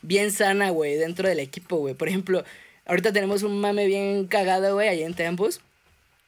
bien 0.01 0.31
sana, 0.31 0.69
güey, 0.69 0.95
dentro 0.95 1.27
del 1.27 1.39
equipo, 1.39 1.77
güey. 1.77 1.93
Por 1.93 2.07
ejemplo, 2.07 2.43
ahorita 2.85 3.13
tenemos 3.13 3.43
un 3.43 3.59
mame 3.59 3.85
bien 3.85 4.27
cagado, 4.27 4.73
güey, 4.73 4.89
ahí 4.89 5.03
en 5.03 5.13
Tempus, 5.13 5.61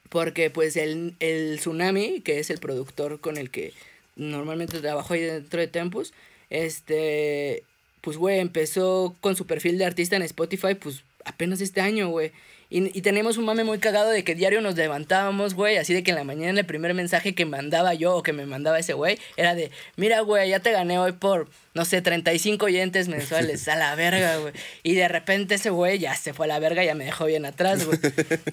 porque 0.09 0.49
pues 0.49 0.77
el, 0.77 1.15
el 1.19 1.57
Tsunami, 1.59 2.21
que 2.21 2.39
es 2.39 2.49
el 2.49 2.59
productor 2.59 3.19
con 3.19 3.37
el 3.37 3.49
que 3.49 3.73
normalmente 4.15 4.79
trabajo 4.79 5.13
ahí 5.13 5.21
dentro 5.21 5.59
de 5.59 5.67
Tempus, 5.67 6.13
este, 6.49 7.63
pues, 8.01 8.17
güey, 8.17 8.39
empezó 8.39 9.15
con 9.19 9.35
su 9.35 9.45
perfil 9.45 9.77
de 9.77 9.85
artista 9.85 10.15
en 10.15 10.21
Spotify, 10.21 10.75
pues, 10.75 11.03
apenas 11.25 11.61
este 11.61 11.81
año, 11.81 12.09
güey. 12.09 12.31
Y, 12.75 12.91
y 12.97 13.01
tenemos 13.03 13.37
un 13.37 13.45
mame 13.45 13.63
muy 13.63 13.79
cagado 13.79 14.09
de 14.09 14.25
que 14.25 14.35
diario 14.35 14.59
nos 14.59 14.75
levantábamos, 14.75 15.53
güey, 15.53 15.77
así 15.77 15.93
de 15.93 16.03
que 16.03 16.11
en 16.11 16.17
la 16.17 16.25
mañana 16.25 16.59
el 16.59 16.65
primer 16.65 16.93
mensaje 16.93 17.33
que 17.33 17.45
mandaba 17.45 17.93
yo 17.93 18.13
o 18.13 18.21
que 18.21 18.33
me 18.33 18.45
mandaba 18.45 18.77
ese 18.77 18.91
güey 18.91 19.17
era 19.37 19.55
de, 19.55 19.71
mira, 19.95 20.19
güey, 20.19 20.49
ya 20.49 20.59
te 20.59 20.73
gané 20.73 20.99
hoy 20.99 21.13
por, 21.13 21.47
no 21.73 21.85
sé, 21.85 22.01
35 22.01 22.65
oyentes 22.65 23.07
mensuales, 23.07 23.65
a 23.69 23.77
la 23.77 23.95
verga, 23.95 24.39
güey. 24.39 24.51
Y 24.83 24.95
de 24.95 25.07
repente 25.07 25.55
ese 25.55 25.69
güey 25.69 25.99
ya 25.99 26.15
se 26.15 26.33
fue 26.33 26.47
a 26.47 26.49
la 26.49 26.59
verga, 26.59 26.83
ya 26.83 26.95
me 26.95 27.05
dejó 27.05 27.27
bien 27.27 27.45
atrás, 27.45 27.85
güey. 27.85 27.97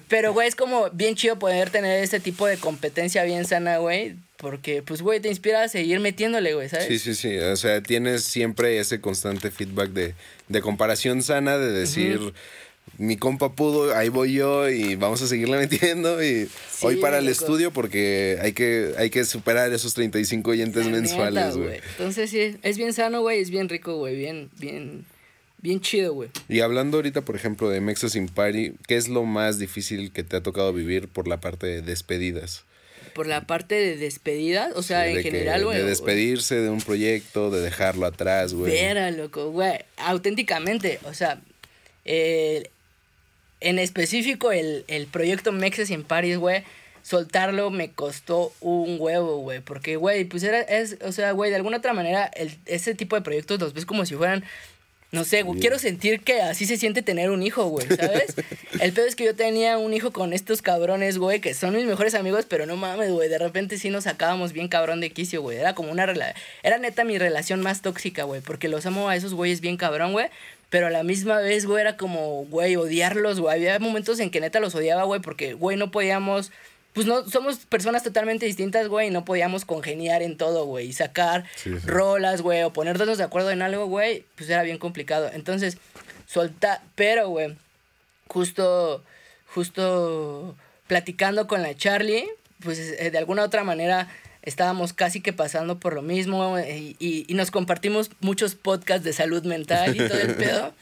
Pero, 0.07 0.31
güey, 0.31 0.47
es 0.47 0.55
como 0.55 0.89
bien 0.91 1.15
chido 1.15 1.37
poder 1.37 1.69
tener 1.69 2.01
ese 2.01 2.21
tipo 2.21 2.47
de 2.47 2.55
competencia 2.55 3.25
bien 3.25 3.43
sana, 3.43 3.79
güey. 3.79 4.15
Porque, 4.37 4.81
pues, 4.83 5.01
güey, 5.01 5.19
te 5.19 5.27
inspira 5.27 5.63
a 5.63 5.67
seguir 5.67 5.99
metiéndole, 5.99 6.53
güey, 6.53 6.69
¿sabes? 6.69 6.87
Sí, 6.87 6.97
sí, 6.99 7.13
sí. 7.13 7.37
O 7.39 7.57
sea, 7.57 7.81
tienes 7.83 8.23
siempre 8.23 8.79
ese 8.79 9.01
constante 9.01 9.51
feedback 9.51 9.89
de, 9.91 10.15
de 10.47 10.61
comparación 10.61 11.21
sana, 11.21 11.57
de 11.57 11.71
decir, 11.71 12.33
mi 12.97 13.17
compa 13.17 13.53
pudo, 13.53 13.95
ahí 13.95 14.09
voy 14.09 14.33
yo 14.33 14.69
y 14.69 14.95
vamos 14.95 15.21
a 15.21 15.27
seguirle 15.27 15.57
metiendo. 15.67 16.23
Y 16.23 16.45
Sí, 16.69 16.85
hoy 16.85 16.95
para 16.97 17.19
el 17.19 17.25
loco. 17.25 17.31
estudio 17.31 17.71
porque 17.71 18.37
hay 18.41 18.53
que, 18.53 18.93
hay 18.97 19.09
que 19.09 19.25
superar 19.25 19.71
esos 19.73 19.93
35 19.93 20.51
oyentes 20.51 20.85
La 20.85 20.91
mensuales, 20.91 21.57
güey. 21.57 21.79
Entonces, 21.97 22.29
sí, 22.29 22.57
es 22.61 22.77
bien 22.77 22.93
sano, 22.93 23.21
güey, 23.21 23.39
es 23.39 23.49
bien 23.49 23.69
rico, 23.69 23.97
güey, 23.97 24.15
bien, 24.15 24.49
bien, 24.59 25.05
bien 25.59 25.81
chido, 25.81 26.13
güey. 26.13 26.29
Y 26.49 26.59
hablando 26.59 26.97
ahorita, 26.97 27.21
por 27.21 27.35
ejemplo, 27.35 27.69
de 27.69 27.81
Mexo 27.81 28.09
Sin 28.09 28.27
Party, 28.27 28.73
¿qué 28.87 28.97
es 28.97 29.07
lo 29.07 29.23
más 29.23 29.57
difícil 29.59 30.11
que 30.11 30.23
te 30.23 30.35
ha 30.37 30.41
tocado 30.43 30.71
vivir 30.73 31.07
por 31.07 31.27
la 31.27 31.39
parte 31.41 31.65
de 31.67 31.81
despedidas? 31.81 32.63
Por 33.15 33.27
la 33.27 33.45
parte 33.47 33.75
de 33.75 33.95
despedidas, 33.95 34.73
o 34.75 34.81
sea, 34.83 35.05
Sí, 35.05 35.15
en 35.17 35.23
general, 35.23 35.63
güey. 35.65 35.77
De 35.77 35.83
despedirse 35.85 36.55
de 36.55 36.69
un 36.69 36.81
proyecto, 36.81 37.49
de 37.51 37.61
dejarlo 37.61 38.05
atrás, 38.07 38.53
güey. 38.53 38.71
Vera, 38.71 39.09
loco, 39.11 39.51
güey. 39.51 39.79
Auténticamente, 39.97 40.99
o 41.05 41.13
sea, 41.13 41.39
el- 42.05 42.69
en 43.63 43.79
específico 43.79 44.51
el, 44.51 44.85
el 44.87 45.07
proyecto 45.07 45.51
Mexes 45.51 45.89
en 45.91 46.03
Paris, 46.03 46.37
güey, 46.37 46.63
soltarlo 47.01 47.69
me 47.69 47.91
costó 47.91 48.53
un 48.61 48.97
huevo, 48.99 49.37
güey. 49.37 49.59
Porque, 49.59 49.95
güey, 49.97 50.25
pues 50.25 50.43
era, 50.43 50.61
es, 50.61 50.97
o 51.05 51.11
sea, 51.11 51.31
güey, 51.31 51.49
de 51.49 51.57
alguna 51.57 51.77
otra 51.77 51.93
manera, 51.93 52.25
el, 52.33 52.57
ese 52.65 52.95
tipo 52.95 53.15
de 53.15 53.21
proyectos 53.21 53.59
los 53.59 53.73
ves 53.73 53.85
como 53.85 54.05
si 54.05 54.15
fueran, 54.15 54.43
no 55.11 55.23
sé, 55.25 55.43
güey, 55.43 55.59
quiero 55.59 55.77
sentir 55.77 56.21
que 56.21 56.41
así 56.41 56.65
se 56.65 56.75
siente 56.75 57.03
tener 57.03 57.29
un 57.29 57.43
hijo, 57.43 57.65
güey, 57.65 57.85
¿sabes? 57.87 58.33
el 58.79 58.93
pedo 58.93 59.05
es 59.05 59.15
que 59.15 59.25
yo 59.25 59.35
tenía 59.35 59.77
un 59.77 59.93
hijo 59.93 60.11
con 60.11 60.33
estos 60.33 60.63
cabrones, 60.63 61.19
güey, 61.19 61.39
que 61.39 61.53
son 61.53 61.75
mis 61.75 61.85
mejores 61.85 62.15
amigos, 62.15 62.45
pero 62.49 62.65
no 62.65 62.77
mames, 62.77 63.11
güey, 63.11 63.29
de 63.29 63.37
repente 63.37 63.77
sí 63.77 63.91
nos 63.91 64.05
sacábamos 64.05 64.53
bien 64.53 64.69
cabrón 64.69 65.01
de 65.01 65.11
quicio, 65.11 65.43
güey. 65.43 65.59
Era 65.59 65.75
como 65.75 65.91
una 65.91 66.07
relación, 66.07 66.35
era 66.63 66.79
neta 66.79 67.03
mi 67.03 67.19
relación 67.19 67.61
más 67.61 67.83
tóxica, 67.83 68.23
güey, 68.23 68.41
porque 68.41 68.69
los 68.69 68.87
amo 68.87 69.07
a 69.07 69.15
esos 69.15 69.35
güeyes 69.35 69.61
bien 69.61 69.77
cabrón, 69.77 70.13
güey. 70.13 70.29
Pero 70.73 70.87
a 70.87 70.89
la 70.89 71.03
misma 71.03 71.37
vez, 71.37 71.67
güey, 71.67 71.81
era 71.81 71.97
como, 71.97 72.45
güey, 72.45 72.75
odiarlos, 72.77 73.39
güey. 73.39 73.53
Había 73.53 73.77
momentos 73.77 74.19
en 74.19 74.31
que 74.31 74.41
neta 74.41 74.59
los 74.59 74.73
odiaba, 74.73 75.03
güey, 75.03 75.21
porque, 75.21 75.53
güey, 75.53 75.77
no 75.77 75.91
podíamos. 75.91 76.51
Pues 76.93 77.05
no, 77.05 77.29
somos 77.29 77.57
personas 77.67 78.01
totalmente 78.01 78.47
distintas, 78.47 78.87
güey, 78.87 79.09
y 79.09 79.11
no 79.11 79.23
podíamos 79.23 79.65
congeniar 79.65 80.23
en 80.23 80.35
todo, 80.35 80.65
güey. 80.65 80.87
Y 80.87 80.93
sacar 80.93 81.43
Sí, 81.57 81.69
sí. 81.79 81.85
rolas, 81.85 82.41
güey, 82.41 82.63
o 82.63 82.73
ponernos 82.73 83.19
de 83.19 83.23
acuerdo 83.23 83.51
en 83.51 83.61
algo, 83.61 83.85
güey, 83.85 84.25
pues 84.33 84.49
era 84.49 84.63
bien 84.63 84.79
complicado. 84.79 85.29
Entonces, 85.31 85.77
soltar. 86.25 86.81
Pero, 86.95 87.29
güey, 87.29 87.55
justo, 88.27 89.03
justo 89.53 90.55
platicando 90.87 91.45
con 91.45 91.61
la 91.61 91.75
Charlie, 91.75 92.27
pues 92.63 92.79
eh, 92.79 93.11
de 93.11 93.17
alguna 93.19 93.43
otra 93.43 93.63
manera 93.63 94.07
estábamos 94.43 94.93
casi 94.93 95.19
que 95.21 95.33
pasando 95.33 95.79
por 95.79 95.93
lo 95.93 96.01
mismo 96.03 96.57
eh, 96.59 96.77
y, 96.77 96.95
y- 96.99 97.25
y 97.27 97.33
nos 97.33 97.49
compartimos 97.49 98.11
muchos 98.19 98.53
podcasts 98.55 99.03
de 99.03 99.13
salud 99.13 99.43
mental 99.45 99.95
y 99.95 99.99
todo 100.07 100.19
el 100.19 100.35
pedo. 100.35 100.73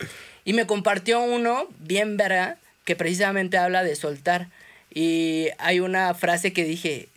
Y 0.43 0.53
me 0.53 0.65
compartió 0.67 1.21
uno 1.21 1.67
bien 1.79 2.17
verga 2.17 2.57
que 2.83 2.95
precisamente 2.95 3.57
habla 3.57 3.83
de 3.83 3.95
soltar. 3.95 4.47
Y 4.93 5.47
hay 5.59 5.79
una 5.79 6.13
frase 6.15 6.51
que 6.51 6.63
dije, 6.65 7.07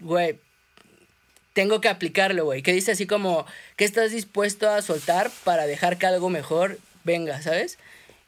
güey, 0.00 0.36
tengo 1.52 1.80
que 1.80 1.88
aplicarlo, 1.88 2.44
güey. 2.44 2.62
Que 2.62 2.72
dice 2.72 2.92
así 2.92 3.06
como, 3.06 3.46
que 3.76 3.84
estás 3.84 4.10
dispuesto 4.12 4.68
a 4.68 4.82
soltar 4.82 5.30
para 5.44 5.66
dejar 5.66 5.96
que 5.98 6.06
algo 6.06 6.28
mejor 6.28 6.78
venga, 7.04 7.40
¿sabes? 7.42 7.78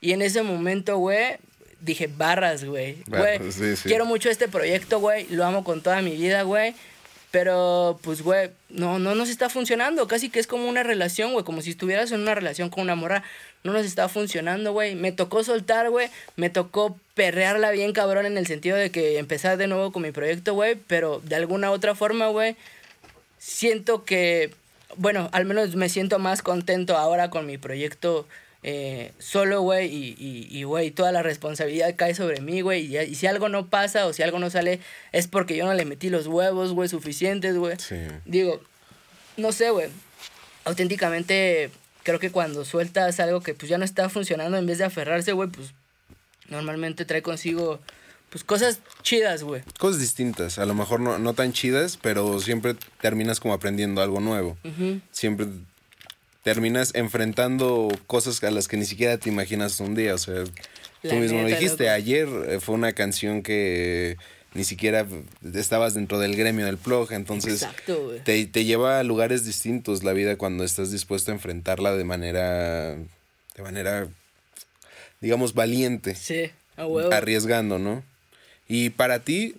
Y 0.00 0.12
en 0.12 0.22
ese 0.22 0.42
momento, 0.42 0.96
güey, 0.98 1.36
dije, 1.80 2.06
barras, 2.08 2.64
güey. 2.64 2.98
Güey, 3.06 3.52
sí, 3.52 3.76
sí. 3.76 3.88
quiero 3.88 4.06
mucho 4.06 4.30
este 4.30 4.48
proyecto, 4.48 5.00
güey. 5.00 5.26
Lo 5.30 5.44
amo 5.44 5.64
con 5.64 5.82
toda 5.82 6.02
mi 6.02 6.12
vida, 6.16 6.42
güey. 6.42 6.74
Pero, 7.36 7.98
pues, 8.00 8.22
güey, 8.22 8.48
no, 8.70 8.98
no 8.98 9.14
nos 9.14 9.28
está 9.28 9.50
funcionando. 9.50 10.08
Casi 10.08 10.30
que 10.30 10.38
es 10.38 10.46
como 10.46 10.70
una 10.70 10.82
relación, 10.82 11.34
güey. 11.34 11.44
Como 11.44 11.60
si 11.60 11.68
estuvieras 11.68 12.10
en 12.10 12.22
una 12.22 12.34
relación 12.34 12.70
con 12.70 12.84
una 12.84 12.94
morra. 12.94 13.24
No 13.62 13.74
nos 13.74 13.84
está 13.84 14.08
funcionando, 14.08 14.72
güey. 14.72 14.94
Me 14.94 15.12
tocó 15.12 15.44
soltar, 15.44 15.90
güey. 15.90 16.08
Me 16.36 16.48
tocó 16.48 16.98
perrearla 17.12 17.72
bien 17.72 17.92
cabrón 17.92 18.24
en 18.24 18.38
el 18.38 18.46
sentido 18.46 18.78
de 18.78 18.90
que 18.90 19.18
empezar 19.18 19.58
de 19.58 19.66
nuevo 19.66 19.92
con 19.92 20.00
mi 20.00 20.12
proyecto, 20.12 20.54
güey. 20.54 20.76
Pero 20.86 21.20
de 21.24 21.36
alguna 21.36 21.72
otra 21.72 21.94
forma, 21.94 22.28
güey, 22.28 22.56
siento 23.36 24.04
que, 24.04 24.54
bueno, 24.96 25.28
al 25.32 25.44
menos 25.44 25.76
me 25.76 25.90
siento 25.90 26.18
más 26.18 26.40
contento 26.40 26.96
ahora 26.96 27.28
con 27.28 27.44
mi 27.44 27.58
proyecto 27.58 28.26
eh, 28.62 29.12
solo, 29.18 29.60
güey, 29.62 29.86
y, 29.86 30.16
y, 30.18 30.48
y, 30.50 30.64
güey, 30.64 30.90
toda 30.90 31.12
la 31.12 31.22
responsabilidad 31.22 31.94
cae 31.96 32.14
sobre 32.14 32.40
mí, 32.40 32.62
güey, 32.62 32.86
y, 32.86 32.98
y 32.98 33.14
si 33.14 33.26
algo 33.26 33.48
no 33.48 33.68
pasa 33.68 34.06
o 34.06 34.12
si 34.12 34.22
algo 34.22 34.38
no 34.38 34.50
sale, 34.50 34.80
es 35.12 35.28
porque 35.28 35.56
yo 35.56 35.66
no 35.66 35.74
le 35.74 35.84
metí 35.84 36.10
los 36.10 36.26
huevos, 36.26 36.72
güey, 36.72 36.88
suficientes, 36.88 37.56
güey. 37.56 37.76
Sí. 37.78 37.96
Digo, 38.24 38.60
no 39.36 39.52
sé, 39.52 39.70
güey, 39.70 39.88
auténticamente 40.64 41.70
creo 42.02 42.18
que 42.18 42.30
cuando 42.30 42.64
sueltas 42.64 43.18
algo 43.20 43.40
que 43.40 43.54
pues 43.54 43.68
ya 43.68 43.78
no 43.78 43.84
está 43.84 44.08
funcionando, 44.08 44.56
en 44.56 44.66
vez 44.66 44.78
de 44.78 44.84
aferrarse, 44.84 45.32
güey, 45.32 45.48
pues 45.48 45.72
normalmente 46.48 47.04
trae 47.04 47.22
consigo, 47.22 47.80
pues 48.30 48.44
cosas 48.44 48.80
chidas, 49.02 49.42
güey. 49.42 49.62
Cosas 49.78 50.00
distintas, 50.00 50.58
a 50.58 50.66
lo 50.66 50.74
mejor 50.74 51.00
no, 51.00 51.18
no 51.18 51.34
tan 51.34 51.52
chidas, 51.52 51.98
pero 52.00 52.40
siempre 52.40 52.76
terminas 53.00 53.40
como 53.40 53.54
aprendiendo 53.54 54.02
algo 54.02 54.20
nuevo. 54.20 54.56
Ujú. 54.64 55.00
Siempre 55.10 55.46
terminas 56.46 56.92
enfrentando 56.94 57.88
cosas 58.06 58.40
a 58.44 58.52
las 58.52 58.68
que 58.68 58.76
ni 58.76 58.84
siquiera 58.84 59.18
te 59.18 59.28
imaginas 59.28 59.80
un 59.80 59.96
día. 59.96 60.14
O 60.14 60.18
sea, 60.18 60.44
La 61.02 61.10
tú 61.10 61.16
mismo 61.16 61.42
lo 61.42 61.48
dijiste, 61.48 61.84
loco. 61.86 61.94
ayer 61.96 62.28
eh, 62.46 62.60
fue 62.60 62.76
una 62.76 62.92
canción 62.92 63.42
que 63.42 64.16
ni 64.54 64.62
siquiera 64.62 65.04
estabas 65.54 65.94
dentro 65.94 66.20
del 66.20 66.36
gremio 66.36 66.64
del 66.64 66.78
plug, 66.78 67.10
entonces 67.10 67.62
Exacto, 67.62 68.00
güey. 68.04 68.20
te, 68.22 68.46
te 68.46 68.64
lleva 68.64 69.00
a 69.00 69.02
lugares 69.02 69.44
distintos 69.44 70.04
la 70.04 70.12
vida 70.12 70.36
cuando 70.38 70.62
estás 70.62 70.92
dispuesto 70.92 71.32
a 71.32 71.34
enfrentarla 71.34 71.96
de 71.96 72.04
manera, 72.04 72.94
de 72.94 73.62
manera, 73.62 74.06
digamos, 75.20 75.52
valiente, 75.52 76.14
Sí, 76.14 76.48
a 76.76 76.86
huevo. 76.86 77.12
arriesgando, 77.12 77.80
¿no? 77.80 78.04
Y 78.68 78.90
para 78.90 79.18
ti, 79.18 79.56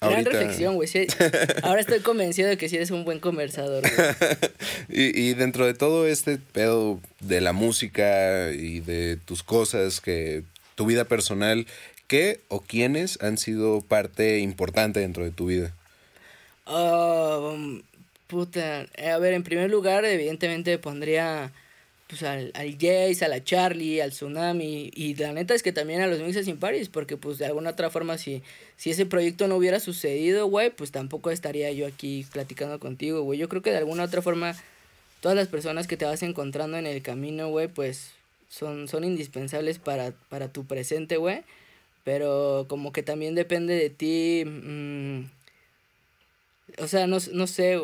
Gran 0.00 0.14
ahorita... 0.14 0.30
reflexión, 0.30 0.74
güey. 0.76 0.88
sí. 0.88 1.06
Ahora 1.62 1.80
estoy 1.82 2.00
convencido 2.00 2.48
de 2.48 2.56
que 2.56 2.68
sí 2.70 2.76
eres 2.76 2.90
un 2.90 3.04
buen 3.04 3.20
conversador. 3.20 3.82
Y, 4.88 5.18
y 5.28 5.34
dentro 5.34 5.66
de 5.66 5.74
todo 5.74 6.06
este 6.08 6.38
pedo 6.38 7.00
de 7.20 7.40
la 7.40 7.52
música 7.52 8.50
y 8.50 8.80
de 8.80 9.18
tus 9.24 9.42
cosas, 9.44 10.00
que 10.00 10.42
tu 10.74 10.86
vida 10.86 11.04
personal, 11.04 11.66
¿qué 12.08 12.40
o 12.48 12.60
quiénes 12.60 13.20
han 13.22 13.38
sido 13.38 13.82
parte 13.82 14.40
importante 14.40 14.98
dentro 15.00 15.22
de 15.22 15.30
tu 15.30 15.46
vida? 15.46 15.72
Um, 16.66 17.82
puta. 18.26 18.86
Eh, 18.96 19.10
A 19.10 19.18
ver, 19.18 19.32
en 19.34 19.44
primer 19.44 19.70
lugar, 19.70 20.04
evidentemente 20.04 20.76
pondría 20.78 21.52
pues 22.10 22.24
al, 22.24 22.50
al 22.54 22.72
Jace, 22.72 23.24
a 23.24 23.28
la 23.28 23.42
Charlie, 23.42 24.00
al 24.00 24.10
Tsunami. 24.10 24.90
Y 24.92 25.14
la 25.14 25.32
neta 25.32 25.54
es 25.54 25.62
que 25.62 25.72
también 25.72 26.00
a 26.02 26.08
los 26.08 26.18
Mixes 26.18 26.48
in 26.48 26.58
Paris, 26.58 26.88
porque 26.88 27.16
pues 27.16 27.38
de 27.38 27.46
alguna 27.46 27.70
otra 27.70 27.88
forma, 27.88 28.18
si, 28.18 28.42
si 28.76 28.90
ese 28.90 29.06
proyecto 29.06 29.46
no 29.46 29.56
hubiera 29.56 29.78
sucedido, 29.78 30.46
güey, 30.48 30.70
pues 30.70 30.90
tampoco 30.90 31.30
estaría 31.30 31.70
yo 31.70 31.86
aquí 31.86 32.26
platicando 32.32 32.80
contigo, 32.80 33.22
güey. 33.22 33.38
Yo 33.38 33.48
creo 33.48 33.62
que 33.62 33.70
de 33.70 33.78
alguna 33.78 34.02
otra 34.02 34.22
forma, 34.22 34.56
todas 35.20 35.36
las 35.36 35.46
personas 35.46 35.86
que 35.86 35.96
te 35.96 36.04
vas 36.04 36.24
encontrando 36.24 36.76
en 36.76 36.86
el 36.86 37.00
camino, 37.00 37.48
güey, 37.48 37.68
pues 37.68 38.10
son, 38.48 38.88
son 38.88 39.04
indispensables 39.04 39.78
para, 39.78 40.10
para 40.28 40.48
tu 40.48 40.64
presente, 40.66 41.16
güey. 41.16 41.44
Pero 42.02 42.66
como 42.68 42.92
que 42.92 43.04
también 43.04 43.36
depende 43.36 43.74
de 43.74 43.90
ti. 43.90 44.42
mm, 44.44 45.39
o 46.78 46.86
sea, 46.86 47.06
no, 47.06 47.18
no 47.32 47.46
sé, 47.46 47.78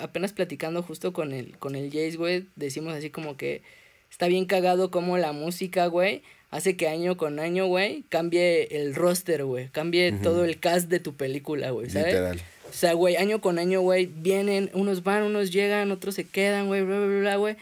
apenas 0.00 0.32
platicando 0.32 0.82
justo 0.82 1.12
con 1.12 1.32
el, 1.32 1.56
con 1.58 1.74
el 1.74 1.90
Jace, 1.90 2.16
güey, 2.16 2.46
decimos 2.56 2.94
así 2.94 3.10
como 3.10 3.36
que 3.36 3.62
está 4.10 4.26
bien 4.26 4.46
cagado 4.46 4.90
como 4.90 5.18
la 5.18 5.32
música, 5.32 5.86
güey, 5.86 6.22
hace 6.52 6.76
que 6.76 6.86
año 6.86 7.16
con 7.16 7.40
año, 7.40 7.66
güey, 7.66 8.04
cambie 8.08 8.68
el 8.76 8.94
roster, 8.94 9.44
güey. 9.44 9.68
Cambie 9.68 10.12
todo 10.12 10.44
el 10.44 10.60
cast 10.60 10.88
de 10.88 11.00
tu 11.00 11.14
película, 11.14 11.70
güey, 11.70 11.90
¿sabes? 11.90 12.08
Literal. 12.08 12.40
O 12.68 12.72
sea, 12.74 12.92
güey, 12.92 13.16
año 13.16 13.40
con 13.40 13.58
año, 13.58 13.80
güey, 13.80 14.06
vienen, 14.06 14.70
unos 14.74 15.02
van, 15.02 15.24
unos 15.24 15.50
llegan, 15.50 15.90
otros 15.90 16.14
se 16.14 16.24
quedan, 16.24 16.68
güey, 16.68 16.82
bla, 16.82 16.98
bla, 16.98 17.20
bla, 17.20 17.36
güey. 17.36 17.56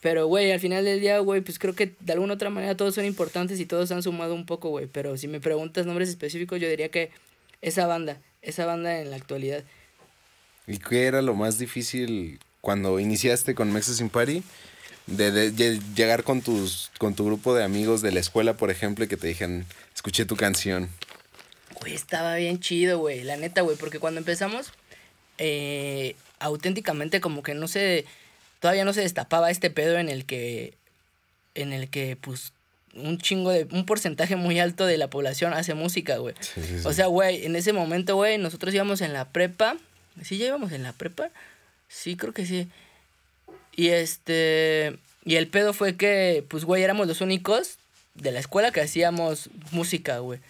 Pero, 0.00 0.26
güey, 0.26 0.50
al 0.50 0.60
final 0.60 0.84
del 0.84 1.00
día, 1.00 1.18
güey, 1.18 1.42
pues 1.42 1.58
creo 1.58 1.74
que 1.74 1.92
de 2.00 2.12
alguna 2.14 2.34
otra 2.34 2.48
manera 2.48 2.74
todos 2.76 2.94
son 2.94 3.04
importantes 3.04 3.60
y 3.60 3.66
todos 3.66 3.92
han 3.92 4.02
sumado 4.02 4.34
un 4.34 4.46
poco, 4.46 4.70
güey. 4.70 4.86
Pero 4.86 5.18
si 5.18 5.28
me 5.28 5.40
preguntas 5.40 5.84
nombres 5.84 6.08
específicos, 6.08 6.58
yo 6.58 6.68
diría 6.68 6.88
que 6.88 7.10
esa 7.60 7.86
banda, 7.86 8.18
esa 8.40 8.64
banda 8.64 9.00
en 9.00 9.10
la 9.10 9.16
actualidad. 9.16 9.64
¿Y 10.66 10.78
qué 10.78 11.06
era 11.06 11.22
lo 11.22 11.34
más 11.34 11.58
difícil 11.58 12.40
cuando 12.60 13.00
iniciaste 13.00 13.54
con 13.54 13.72
Mexas 13.72 14.00
in 14.00 14.10
Party? 14.10 14.42
De, 15.06 15.80
llegar 15.96 16.22
con, 16.22 16.40
tus, 16.40 16.90
con 16.98 17.14
tu 17.14 17.24
grupo 17.24 17.54
de 17.54 17.64
amigos 17.64 18.00
de 18.00 18.12
la 18.12 18.20
escuela, 18.20 18.54
por 18.54 18.70
ejemplo, 18.70 19.04
y 19.04 19.08
que 19.08 19.16
te 19.16 19.26
dijeran, 19.26 19.66
escuché 19.94 20.24
tu 20.24 20.36
canción. 20.36 20.88
Güey, 21.80 21.94
estaba 21.94 22.36
bien 22.36 22.60
chido, 22.60 22.98
güey, 22.98 23.24
la 23.24 23.36
neta, 23.36 23.62
güey, 23.62 23.76
porque 23.76 23.98
cuando 23.98 24.18
empezamos, 24.18 24.72
eh, 25.38 26.14
auténticamente 26.38 27.20
como 27.20 27.42
que 27.42 27.54
no 27.54 27.66
se 27.66 28.06
todavía 28.60 28.84
no 28.84 28.92
se 28.92 29.00
destapaba 29.00 29.50
este 29.50 29.70
pedo 29.70 29.98
en 29.98 30.08
el 30.08 30.26
que, 30.26 30.74
en 31.54 31.72
el 31.72 31.88
que, 31.88 32.16
pues, 32.16 32.52
un 32.94 33.18
chingo 33.18 33.50
de, 33.50 33.66
un 33.72 33.86
porcentaje 33.86 34.36
muy 34.36 34.60
alto 34.60 34.86
de 34.86 34.98
la 34.98 35.08
población 35.08 35.54
hace 35.54 35.74
música, 35.74 36.18
güey. 36.18 36.34
O 36.84 36.92
sea, 36.92 37.06
güey, 37.06 37.46
en 37.46 37.56
ese 37.56 37.72
momento, 37.72 38.16
güey, 38.16 38.38
nosotros 38.38 38.74
íbamos 38.74 39.00
en 39.00 39.12
la 39.12 39.30
prepa. 39.30 39.76
¿Sí 40.22 40.38
ya 40.38 40.46
íbamos 40.46 40.72
en 40.72 40.82
la 40.82 40.92
prepa? 40.92 41.30
Sí, 41.88 42.16
creo 42.16 42.32
que 42.32 42.46
sí. 42.46 42.68
Y 43.76 43.88
este, 43.88 44.98
y 45.24 45.36
el 45.36 45.48
pedo 45.48 45.72
fue 45.72 45.96
que, 45.96 46.44
pues, 46.48 46.64
güey, 46.64 46.82
éramos 46.82 47.06
los 47.06 47.20
únicos 47.20 47.78
de 48.14 48.32
la 48.32 48.40
escuela 48.40 48.72
que 48.72 48.80
hacíamos 48.80 49.50
música, 49.70 50.18
güey. 50.18 50.40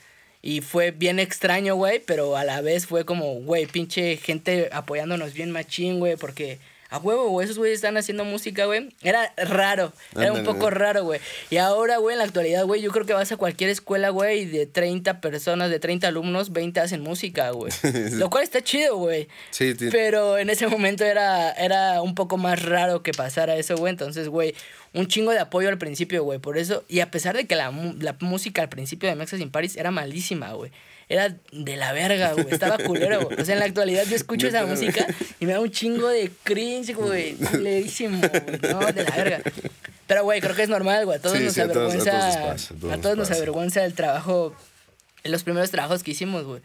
Y 0.42 0.62
fue 0.62 0.90
bien 0.90 1.18
extraño, 1.18 1.74
güey, 1.74 2.00
pero 2.00 2.36
a 2.36 2.44
la 2.44 2.60
vez 2.62 2.86
fue 2.86 3.04
como, 3.04 3.34
güey, 3.40 3.66
pinche 3.66 4.16
gente 4.16 4.70
apoyándonos 4.72 5.34
bien 5.34 5.50
machín, 5.50 5.98
güey, 5.98 6.16
porque 6.16 6.58
a 6.90 6.98
huevo, 6.98 7.28
güey, 7.28 7.44
esos 7.44 7.56
güeyes 7.56 7.76
están 7.76 7.96
haciendo 7.96 8.24
música, 8.24 8.66
güey. 8.66 8.88
Era 9.02 9.32
raro, 9.36 9.92
era 10.16 10.32
un 10.32 10.44
poco 10.44 10.70
raro, 10.70 11.04
güey. 11.04 11.20
Y 11.48 11.56
ahora, 11.58 11.98
güey, 11.98 12.14
en 12.14 12.18
la 12.18 12.24
actualidad, 12.24 12.64
güey, 12.64 12.82
yo 12.82 12.90
creo 12.90 13.06
que 13.06 13.12
vas 13.12 13.30
a 13.30 13.36
cualquier 13.36 13.70
escuela, 13.70 14.08
güey, 14.08 14.40
y 14.40 14.44
de 14.46 14.66
30 14.66 15.20
personas, 15.20 15.70
de 15.70 15.78
30 15.78 16.08
alumnos, 16.08 16.52
20 16.52 16.80
hacen 16.80 17.00
música, 17.00 17.52
güey. 17.52 17.72
Lo 18.12 18.28
cual 18.28 18.42
está 18.42 18.60
chido, 18.60 18.96
güey. 18.96 19.28
Sí, 19.50 19.74
sí. 19.78 19.88
Pero 19.92 20.36
en 20.36 20.50
ese 20.50 20.66
momento 20.66 21.04
era, 21.04 21.52
era 21.52 22.02
un 22.02 22.16
poco 22.16 22.36
más 22.36 22.60
raro 22.60 23.04
que 23.04 23.12
pasara 23.12 23.56
eso, 23.56 23.76
güey. 23.76 23.92
Entonces, 23.92 24.28
güey, 24.28 24.54
un 24.92 25.06
chingo 25.06 25.32
de 25.32 25.38
apoyo 25.38 25.68
al 25.68 25.78
principio, 25.78 26.24
güey. 26.24 26.38
Por 26.38 26.58
eso, 26.58 26.84
y 26.88 27.00
a 27.00 27.10
pesar 27.10 27.36
de 27.36 27.46
que 27.46 27.56
la, 27.56 27.70
la 27.98 28.16
música 28.20 28.62
al 28.62 28.68
principio 28.68 29.08
de 29.08 29.14
Mexas 29.14 29.40
in 29.40 29.50
Paris 29.50 29.76
era 29.76 29.90
malísima, 29.90 30.52
güey 30.52 30.72
era 31.10 31.36
de 31.50 31.76
la 31.76 31.92
verga, 31.92 32.34
güey. 32.34 32.46
Estaba 32.50 32.78
culero, 32.78 33.22
güey. 33.22 33.40
O 33.40 33.44
sea, 33.44 33.54
en 33.54 33.58
la 33.58 33.66
actualidad 33.66 34.04
yo 34.08 34.14
escucho 34.14 34.46
esa 34.46 34.64
música 34.64 35.04
y 35.40 35.44
me 35.44 35.52
da 35.52 35.60
un 35.60 35.70
chingo 35.70 36.08
de 36.08 36.30
cringe, 36.44 36.94
güey. 36.94 37.34
Culerísimo, 37.34 38.20
güey. 38.20 38.72
No, 38.72 38.92
de 38.92 39.02
la 39.02 39.16
verga. 39.16 39.40
Pero, 40.06 40.22
güey, 40.22 40.40
creo 40.40 40.54
que 40.54 40.62
es 40.62 40.68
normal, 40.68 41.06
güey. 41.06 41.18
A 41.18 41.20
todos 41.20 41.40
nos 41.40 41.58
avergüenza. 41.58 42.52
A 42.52 42.98
todos, 42.98 43.16
nos, 43.16 43.30
avergüenza 43.32 43.84
el 43.84 43.94
trabajo. 43.94 44.54
Los 45.24 45.42
primeros 45.42 45.72
trabajos 45.72 46.04
que 46.04 46.12
hicimos, 46.12 46.44
güey. 46.44 46.62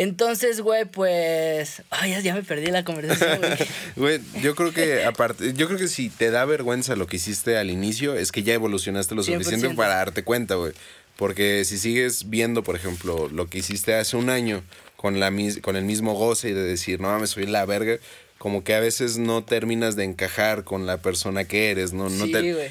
Entonces, 0.00 0.62
güey, 0.62 0.86
pues. 0.86 1.82
Ay, 1.90 2.22
ya, 2.22 2.34
me 2.34 2.42
perdí 2.42 2.68
la 2.68 2.84
conversación, 2.84 3.38
güey. 3.38 3.52
Güey, 3.96 4.20
yo 4.40 4.54
creo 4.54 4.72
que 4.72 5.04
aparte, 5.04 5.52
yo 5.52 5.66
creo 5.66 5.78
que 5.78 5.88
si 5.88 6.08
te 6.08 6.30
da 6.30 6.46
vergüenza 6.46 6.96
lo 6.96 7.06
que 7.06 7.16
hiciste 7.16 7.58
al 7.58 7.68
inicio, 7.68 8.14
es 8.14 8.32
que 8.32 8.42
ya 8.42 8.54
evolucionaste 8.54 9.14
lo 9.14 9.22
suficiente 9.22 9.68
para 9.74 9.96
darte 9.96 10.24
cuenta, 10.24 10.54
güey. 10.54 10.72
Porque 11.16 11.66
si 11.66 11.76
sigues 11.76 12.30
viendo, 12.30 12.62
por 12.62 12.76
ejemplo, 12.76 13.28
lo 13.28 13.48
que 13.48 13.58
hiciste 13.58 13.94
hace 13.94 14.16
un 14.16 14.30
año 14.30 14.62
con, 14.96 15.20
la, 15.20 15.30
con 15.60 15.76
el 15.76 15.84
mismo 15.84 16.14
goce 16.14 16.48
y 16.48 16.52
de 16.54 16.62
decir, 16.62 16.98
no 16.98 17.08
mames, 17.08 17.28
soy 17.28 17.44
la 17.44 17.66
verga, 17.66 17.98
como 18.38 18.64
que 18.64 18.74
a 18.74 18.80
veces 18.80 19.18
no 19.18 19.44
terminas 19.44 19.96
de 19.96 20.04
encajar 20.04 20.64
con 20.64 20.86
la 20.86 21.02
persona 21.02 21.44
que 21.44 21.70
eres, 21.70 21.92
¿no? 21.92 22.08
no 22.08 22.24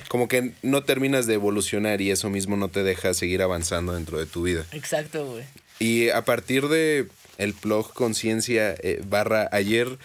como 0.07 0.27
que 0.27 0.53
no 0.63 0.83
terminas 0.83 1.27
de 1.27 1.35
evolucionar 1.35 2.01
y 2.01 2.09
eso 2.09 2.31
mismo 2.31 2.57
no 2.57 2.69
te 2.69 2.81
deja 2.81 3.13
seguir 3.13 3.43
avanzando 3.43 3.93
dentro 3.93 4.17
de 4.17 4.25
tu 4.25 4.41
vida. 4.41 4.65
Exacto, 4.71 5.27
güey. 5.27 5.43
Y 5.77 6.09
a 6.09 6.25
partir 6.25 6.67
de 6.69 7.07
el 7.39 7.53
blog 7.53 7.93
Conciencia 7.93 8.75
eh, 8.83 9.01
barra 9.03 9.49
ayer, 9.51 9.97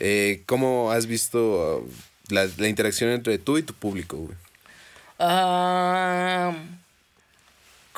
eh, 0.00 0.42
¿cómo 0.46 0.90
has 0.90 1.06
visto 1.06 1.78
uh, 1.78 1.88
la, 2.34 2.48
la, 2.58 2.68
interacción 2.68 3.10
entre 3.10 3.38
tú 3.38 3.56
y 3.56 3.62
tu 3.62 3.74
público, 3.74 4.16
güey? 4.16 4.36
Ah 5.20 6.52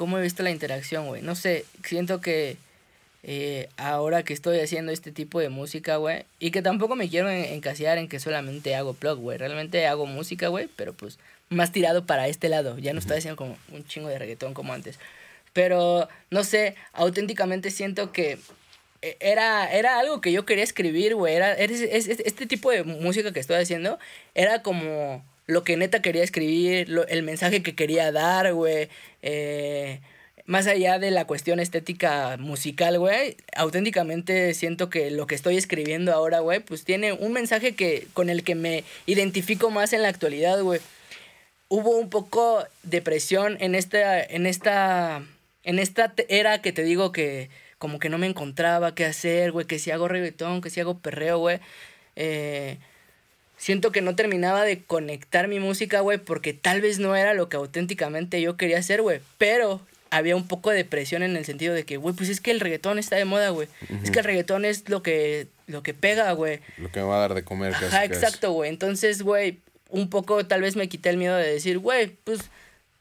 cómo 0.01 0.17
he 0.17 0.23
visto 0.23 0.43
la 0.43 0.51
interacción, 0.51 1.09
güey. 1.09 1.21
No 1.21 1.35
sé, 1.35 1.67
siento 1.85 2.23
que 2.23 2.57
eh, 3.23 3.69
ahora 3.77 4.23
que 4.23 4.33
estoy 4.33 4.59
haciendo 4.59 4.93
este 4.93 5.13
tipo 5.13 5.41
de 5.41 5.51
música, 5.51 5.97
güey, 5.97 6.25
y 6.39 6.53
que 6.53 6.63
tampoco 6.63 6.97
me 6.97 7.11
quiero 7.11 7.29
encasillar 7.29 7.99
en 7.99 8.09
que 8.09 8.19
solamente 8.19 8.75
hago 8.75 8.97
blog, 8.99 9.19
güey. 9.19 9.37
Realmente 9.37 9.87
hago 9.87 10.07
música, 10.07 10.49
güey, 10.49 10.71
pero 10.75 10.95
pues 10.95 11.19
más 11.51 11.71
tirado 11.71 12.07
para 12.07 12.29
este 12.29 12.49
lado. 12.49 12.79
Ya 12.79 12.95
no 12.95 12.99
estoy 12.99 13.19
haciendo 13.19 13.37
como 13.37 13.59
un 13.73 13.85
chingo 13.85 14.09
de 14.09 14.19
reggaetón 14.19 14.55
como 14.55 14.73
antes. 14.73 14.99
Pero, 15.53 16.09
no 16.31 16.45
sé, 16.45 16.77
auténticamente 16.95 17.71
siento 17.71 18.11
que 18.11 18.39
era, 19.03 19.73
era 19.73 19.99
algo 19.99 20.21
que 20.21 20.33
yo 20.33 20.45
quería 20.45 20.65
escribir, 20.65 21.15
güey. 21.15 21.35
Era, 21.35 21.55
este 21.55 22.47
tipo 22.47 22.71
de 22.71 22.85
música 22.85 23.33
que 23.33 23.41
estoy 23.41 23.57
haciendo 23.57 23.99
era 24.35 24.63
como 24.63 25.25
lo 25.47 25.65
que 25.65 25.77
neta 25.77 26.03
quería 26.03 26.23
escribir, 26.23 26.89
el 27.09 27.23
mensaje 27.23 27.63
que 27.63 27.75
quería 27.75 28.13
dar, 28.13 28.53
güey. 28.55 28.89
Eh, 29.23 30.01
más 30.47 30.67
allá 30.67 30.99
de 30.99 31.11
la 31.11 31.27
cuestión 31.27 31.61
estética 31.61 32.37
musical, 32.39 32.99
güey, 32.99 33.37
auténticamente 33.55 34.53
siento 34.55 34.91
que 34.91 35.11
lo 35.11 35.27
que 35.27 35.35
estoy 35.35 35.57
escribiendo 35.57 36.13
ahora, 36.13 36.41
güey, 36.41 36.61
pues 36.61 36.85
tiene 36.85 37.13
un 37.13 37.33
mensaje 37.33 37.75
que 37.75 38.07
con 38.15 38.31
el 38.31 38.43
que 38.43 38.55
me 38.55 38.85
identifico 39.07 39.71
más 39.71 39.93
en 39.93 40.03
la 40.03 40.09
actualidad, 40.09 40.61
güey. 40.63 40.81
Hubo 41.69 41.97
un 41.97 42.11
poco 42.11 42.65
de 42.83 43.01
presión 43.01 43.57
en 43.61 43.77
esta 43.77 44.21
en 44.21 44.47
esta 44.47 45.23
en 45.63 45.79
esta 45.79 46.13
era 46.29 46.61
que 46.63 46.73
te 46.73 46.83
digo 46.83 47.13
que 47.13 47.49
como 47.81 47.99
que 47.99 48.11
no 48.11 48.19
me 48.19 48.27
encontraba 48.27 48.95
qué 48.95 49.07
hacer, 49.07 49.53
güey, 49.53 49.67
que 49.67 49.79
si 49.79 49.91
hago 49.91 50.07
reggaetón, 50.07 50.61
que 50.61 50.69
si 50.69 50.81
hago 50.81 50.99
perreo, 50.99 51.39
güey. 51.39 51.61
Eh, 52.15 52.77
siento 53.57 53.91
que 53.91 54.03
no 54.03 54.15
terminaba 54.15 54.65
de 54.65 54.83
conectar 54.83 55.49
mi 55.49 55.61
música, 55.61 56.01
güey, 56.01 56.19
porque 56.19 56.53
tal 56.53 56.83
vez 56.83 56.99
no 56.99 57.17
era 57.17 57.33
lo 57.33 57.49
que 57.49 57.57
auténticamente 57.57 58.43
yo 58.43 58.59
quería 58.59 58.79
hacer, 58.79 59.01
güey. 59.01 59.21
Pero 59.39 59.81
había 60.11 60.37
un 60.37 60.47
poco 60.47 60.69
de 60.69 60.85
presión 60.85 61.23
en 61.23 61.35
el 61.39 61.47
sentido 61.47 61.73
de 61.73 61.85
que, 61.85 61.97
güey, 61.97 62.15
pues 62.15 62.29
es 62.29 62.43
que 62.43 62.51
el 62.51 62.61
reggaetón 62.61 62.99
está 62.99 63.17
de 63.17 63.25
moda, 63.25 63.49
güey. 63.49 63.67
Es 64.05 64.11
que 64.11 64.19
el 64.19 64.27
reggaetón 64.27 64.67
es 64.67 64.87
lo 64.91 65.03
que, 65.03 65.47
lo 65.67 65.83
que 65.83 65.95
pega, 65.95 66.31
güey. 66.33 66.61
Lo 66.77 66.93
que 66.93 67.01
me 67.01 67.07
va 67.07 67.17
a 67.17 67.21
dar 67.21 67.33
de 67.33 67.45
comer, 67.45 67.73
casi. 67.73 67.87
Ajá, 67.87 68.05
exacto, 68.05 68.53
güey. 68.53 68.69
Entonces, 68.69 69.23
güey, 69.23 69.61
un 69.89 70.11
poco 70.11 70.45
tal 70.45 70.61
vez 70.61 70.77
me 70.77 70.91
quité 70.91 71.09
el 71.09 71.17
miedo 71.17 71.35
de 71.35 71.51
decir, 71.51 71.79
güey, 71.79 72.09
pues 72.25 72.41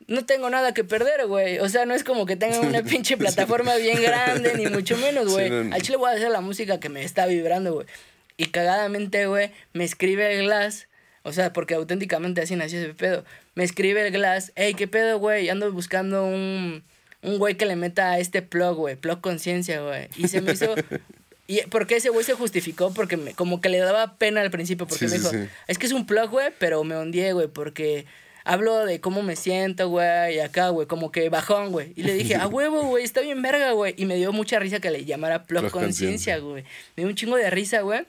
no 0.09 0.25
tengo 0.25 0.49
nada 0.49 0.73
que 0.73 0.83
perder, 0.83 1.27
güey. 1.27 1.59
O 1.59 1.69
sea, 1.69 1.85
no 1.85 1.93
es 1.93 2.03
como 2.03 2.25
que 2.25 2.35
tenga 2.35 2.59
una 2.61 2.83
pinche 2.83 3.15
plataforma 3.15 3.75
bien 3.75 4.01
grande, 4.01 4.55
ni 4.55 4.67
mucho 4.67 4.97
menos, 4.97 5.31
güey. 5.31 5.49
Al 5.71 5.81
chile 5.81 5.97
voy 5.97 6.09
a 6.09 6.15
hacer 6.15 6.31
la 6.31 6.41
música 6.41 6.79
que 6.79 6.89
me 6.89 7.03
está 7.03 7.27
vibrando, 7.27 7.73
güey. 7.73 7.87
Y 8.35 8.47
cagadamente, 8.47 9.27
güey, 9.27 9.51
me 9.73 9.83
escribe 9.83 10.33
el 10.33 10.45
Glass. 10.45 10.87
O 11.23 11.31
sea, 11.31 11.53
porque 11.53 11.75
auténticamente 11.75 12.41
así 12.41 12.55
nació 12.55 12.79
ese 12.79 12.93
pedo. 12.93 13.23
Me 13.53 13.63
escribe 13.63 14.05
el 14.05 14.11
Glass. 14.11 14.51
Hey, 14.55 14.73
¿qué 14.73 14.87
pedo, 14.87 15.19
güey? 15.19 15.49
Ando 15.49 15.71
buscando 15.71 16.25
un, 16.25 16.83
un 17.21 17.37
güey 17.37 17.55
que 17.55 17.65
le 17.65 17.75
meta 17.75 18.11
a 18.11 18.19
este 18.19 18.41
plug, 18.41 18.75
güey. 18.75 18.95
Plug 18.95 19.21
conciencia, 19.21 19.81
güey. 19.81 20.07
Y 20.17 20.27
se 20.27 20.41
me 20.41 20.53
hizo... 20.53 20.73
¿Y 21.47 21.61
por 21.63 21.87
qué 21.87 21.97
ese 21.97 22.09
güey 22.09 22.23
se 22.23 22.33
justificó? 22.33 22.93
Porque 22.93 23.17
me, 23.17 23.33
como 23.33 23.59
que 23.59 23.69
le 23.69 23.79
daba 23.79 24.17
pena 24.17 24.41
al 24.41 24.51
principio. 24.51 24.87
Porque 24.87 25.07
me 25.07 25.17
dijo, 25.17 25.31
es 25.67 25.77
que 25.79 25.87
es 25.87 25.93
un 25.93 26.05
plug, 26.05 26.29
güey, 26.29 26.49
pero 26.59 26.83
me 26.83 26.95
hundí, 26.95 27.31
güey, 27.31 27.47
porque 27.47 28.05
hablo 28.49 28.85
de 28.85 28.99
cómo 28.99 29.21
me 29.21 29.35
siento, 29.35 29.89
güey, 29.89 30.35
y 30.35 30.39
acá, 30.39 30.69
güey, 30.69 30.87
como 30.87 31.11
que 31.11 31.29
bajón, 31.29 31.71
güey. 31.71 31.93
Y 31.95 32.01
le 32.01 32.13
dije, 32.15 32.35
a 32.35 32.47
huevo, 32.47 32.81
güey, 32.81 33.03
está 33.03 33.21
bien 33.21 33.41
verga, 33.43 33.73
güey. 33.73 33.93
Y 33.95 34.05
me 34.05 34.15
dio 34.15 34.33
mucha 34.33 34.57
risa 34.57 34.79
que 34.79 34.89
le 34.89 35.05
llamara 35.05 35.45
plug 35.45 35.69
conciencia, 35.69 36.39
güey. 36.39 36.63
Me 36.95 37.03
dio 37.03 37.07
un 37.07 37.15
chingo 37.15 37.37
de 37.37 37.49
risa, 37.51 37.81
güey. 37.81 38.01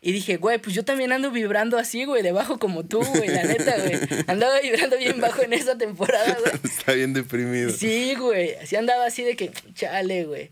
Y 0.00 0.12
dije, 0.12 0.38
güey, 0.38 0.58
pues 0.58 0.74
yo 0.74 0.84
también 0.86 1.12
ando 1.12 1.30
vibrando 1.30 1.76
así, 1.76 2.06
güey, 2.06 2.22
debajo 2.22 2.58
como 2.58 2.84
tú, 2.84 3.02
güey, 3.04 3.28
la 3.28 3.44
neta, 3.44 3.76
güey. 3.78 4.24
Andaba 4.26 4.58
vibrando 4.60 4.96
bien 4.96 5.20
bajo 5.20 5.42
en 5.42 5.52
esa 5.52 5.76
temporada, 5.76 6.38
güey. 6.40 6.54
Está 6.64 6.92
bien 6.94 7.12
deprimido. 7.12 7.70
Sí, 7.70 8.14
güey. 8.14 8.54
Así 8.54 8.76
andaba 8.76 9.04
así 9.04 9.22
de 9.22 9.36
que, 9.36 9.50
chale, 9.74 10.24
güey. 10.24 10.50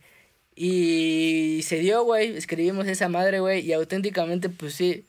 Y 0.54 1.60
se 1.64 1.78
dio, 1.78 2.04
güey. 2.04 2.36
Escribimos 2.36 2.86
esa 2.86 3.08
madre, 3.08 3.40
güey. 3.40 3.60
Y 3.60 3.72
auténticamente, 3.72 4.50
pues 4.50 4.74
sí. 4.74 5.06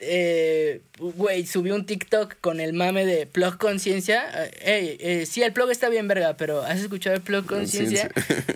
Eh, 0.00 0.82
güey, 0.98 1.44
subí 1.44 1.72
un 1.72 1.84
TikTok 1.84 2.36
con 2.40 2.60
el 2.60 2.72
mame 2.72 3.04
de 3.04 3.26
Plug 3.26 3.58
Conciencia. 3.58 4.24
Eh, 4.60 4.96
eh, 5.00 5.26
sí, 5.26 5.42
el 5.42 5.52
plug 5.52 5.70
está 5.70 5.88
bien 5.88 6.06
verga, 6.06 6.36
pero 6.36 6.62
¿has 6.62 6.78
escuchado 6.78 7.16
el 7.16 7.22
Plug 7.22 7.46
Conciencia? 7.46 8.10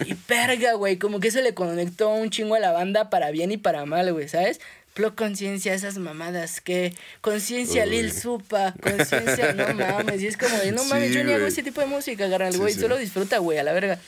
y 0.07 0.15
verga, 0.29 0.75
güey, 0.75 0.99
como 0.99 1.19
que 1.19 1.29
eso 1.29 1.41
le 1.41 1.53
conectó 1.53 2.11
un 2.11 2.31
chingo 2.31 2.55
a 2.55 2.61
la 2.61 2.71
banda 2.71 3.11
para 3.11 3.31
bien 3.33 3.51
y 3.51 3.57
para 3.57 3.85
mal, 3.87 4.13
güey, 4.13 4.29
¿sabes? 4.29 4.61
Plug 4.95 5.15
conciencia, 5.15 5.73
esas 5.73 5.97
mamadas, 5.97 6.61
que 6.61 6.95
conciencia 7.23 7.87
Lil 7.87 8.13
Supa, 8.13 8.75
conciencia, 8.83 9.55
no 9.55 9.73
mames, 9.73 10.21
y 10.21 10.27
es 10.27 10.37
como, 10.37 10.55
no 10.71 10.85
mames, 10.85 11.15
yo 11.15 11.25
ni 11.25 11.33
hago 11.33 11.47
ese 11.47 11.63
tipo 11.63 11.81
de 11.81 11.87
música, 11.87 12.29
carnal, 12.29 12.57
güey, 12.59 12.75
solo 12.75 12.99
disfruta, 12.99 13.39
güey, 13.39 13.57
a 13.57 13.63
la 13.63 13.73
verga. 13.73 13.99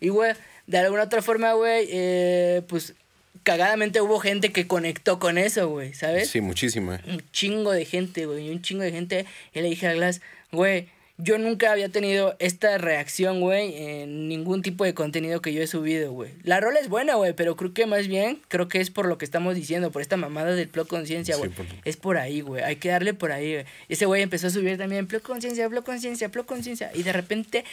Y, 0.00 0.08
güey, 0.08 0.32
de 0.66 0.78
alguna 0.78 1.02
otra 1.02 1.20
forma, 1.20 1.52
güey, 1.52 1.86
eh, 1.90 2.62
pues 2.66 2.94
cagadamente 3.42 4.00
hubo 4.00 4.18
gente 4.20 4.52
que 4.52 4.66
conectó 4.66 5.18
con 5.18 5.38
eso, 5.38 5.68
güey, 5.68 5.94
¿sabes? 5.94 6.28
Sí, 6.30 6.40
muchísima. 6.40 7.00
Un 7.06 7.22
chingo 7.32 7.72
de 7.72 7.84
gente, 7.84 8.26
güey, 8.26 8.50
un 8.50 8.62
chingo 8.62 8.82
de 8.82 8.92
gente. 8.92 9.26
Y 9.54 9.60
le 9.60 9.68
dije 9.68 9.86
a 9.88 9.94
Glass, 9.94 10.20
güey, 10.50 10.88
yo 11.18 11.38
nunca 11.38 11.70
había 11.70 11.88
tenido 11.88 12.34
esta 12.38 12.78
reacción, 12.78 13.40
güey, 13.40 13.74
en 13.76 14.28
ningún 14.28 14.62
tipo 14.62 14.84
de 14.84 14.94
contenido 14.94 15.40
que 15.42 15.52
yo 15.52 15.62
he 15.62 15.66
subido, 15.66 16.10
güey. 16.12 16.30
La 16.42 16.58
rola 16.58 16.80
es 16.80 16.88
buena, 16.88 17.14
güey, 17.14 17.32
pero 17.32 17.54
creo 17.54 17.72
que 17.74 17.86
más 17.86 18.08
bien, 18.08 18.40
creo 18.48 18.68
que 18.68 18.80
es 18.80 18.90
por 18.90 19.06
lo 19.06 19.18
que 19.18 19.24
estamos 19.24 19.54
diciendo, 19.54 19.92
por 19.92 20.02
esta 20.02 20.16
mamada 20.16 20.54
del 20.54 20.68
Plug 20.68 20.88
Conciencia, 20.88 21.36
güey. 21.36 21.50
Es 21.84 21.96
por 21.96 22.16
ahí, 22.16 22.40
güey. 22.40 22.62
Hay 22.64 22.76
que 22.76 22.88
darle 22.88 23.14
por 23.14 23.30
ahí, 23.30 23.52
güey. 23.52 23.64
Ese 23.88 24.06
güey 24.06 24.22
empezó 24.22 24.48
a 24.48 24.50
subir 24.50 24.78
también 24.78 25.06
Plug 25.06 25.22
Conciencia, 25.22 25.68
Plug 25.68 25.84
Conciencia, 25.84 26.28
Plug 26.30 26.46
Conciencia. 26.46 26.90
Y 26.94 27.02
de 27.02 27.12
repente 27.12 27.64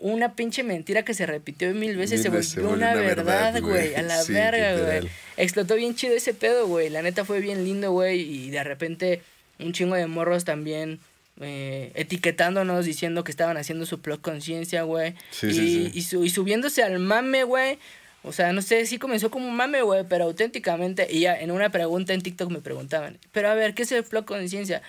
una 0.00 0.34
pinche 0.34 0.62
mentira 0.62 1.04
que 1.04 1.14
se 1.14 1.26
repitió 1.26 1.72
mil 1.74 1.96
veces 1.96 2.22
se 2.22 2.30
volvió 2.30 2.70
una, 2.70 2.94
verdad, 2.94 3.60
güey. 3.60 3.94
A 3.94 4.02
la 4.02 4.22
verga, 4.24 4.76
güey. 4.76 5.10
Explotó 5.36 5.76
bien 5.76 5.94
chido 5.94 6.14
ese 6.14 6.34
pedo, 6.34 6.66
güey. 6.66 6.88
La 6.88 7.02
neta 7.02 7.24
fue 7.24 7.40
bien 7.40 7.64
lindo, 7.64 7.92
güey. 7.92 8.20
Y 8.20 8.50
de 8.50 8.64
repente 8.64 9.22
un 9.58 9.72
chingo 9.72 9.94
de 9.94 10.06
morros 10.06 10.44
también 10.44 11.00
eh, 11.40 11.92
etiquetándonos, 11.94 12.86
diciendo 12.86 13.24
que 13.24 13.30
estaban 13.30 13.58
haciendo 13.58 13.84
su 13.84 14.00
plug 14.00 14.22
conciencia, 14.22 14.82
güey. 14.82 15.14
y, 15.42 15.90
y, 15.94 16.02
subiéndose 16.02 16.82
al 16.82 16.98
mame, 16.98 17.44
güey. 17.44 17.78
O 18.22 18.32
sea, 18.32 18.52
no 18.52 18.62
sé, 18.62 18.84
sí 18.86 18.98
comenzó 18.98 19.30
como 19.30 19.48
un 19.48 19.56
mame, 19.56 19.82
güey, 19.82 20.04
pero 20.08 20.24
auténticamente. 20.24 21.08
Y 21.10 21.20
ya 21.20 21.38
en 21.38 21.50
una 21.50 21.70
pregunta 21.70 22.14
en 22.14 22.22
TikTok 22.22 22.50
me 22.50 22.60
preguntaban, 22.60 23.18
pero 23.32 23.50
a 23.50 23.54
ver, 23.54 23.74
¿qué 23.74 23.82
es 23.82 23.92
el 23.92 24.04
plug 24.04 24.24
conciencia? 24.24 24.82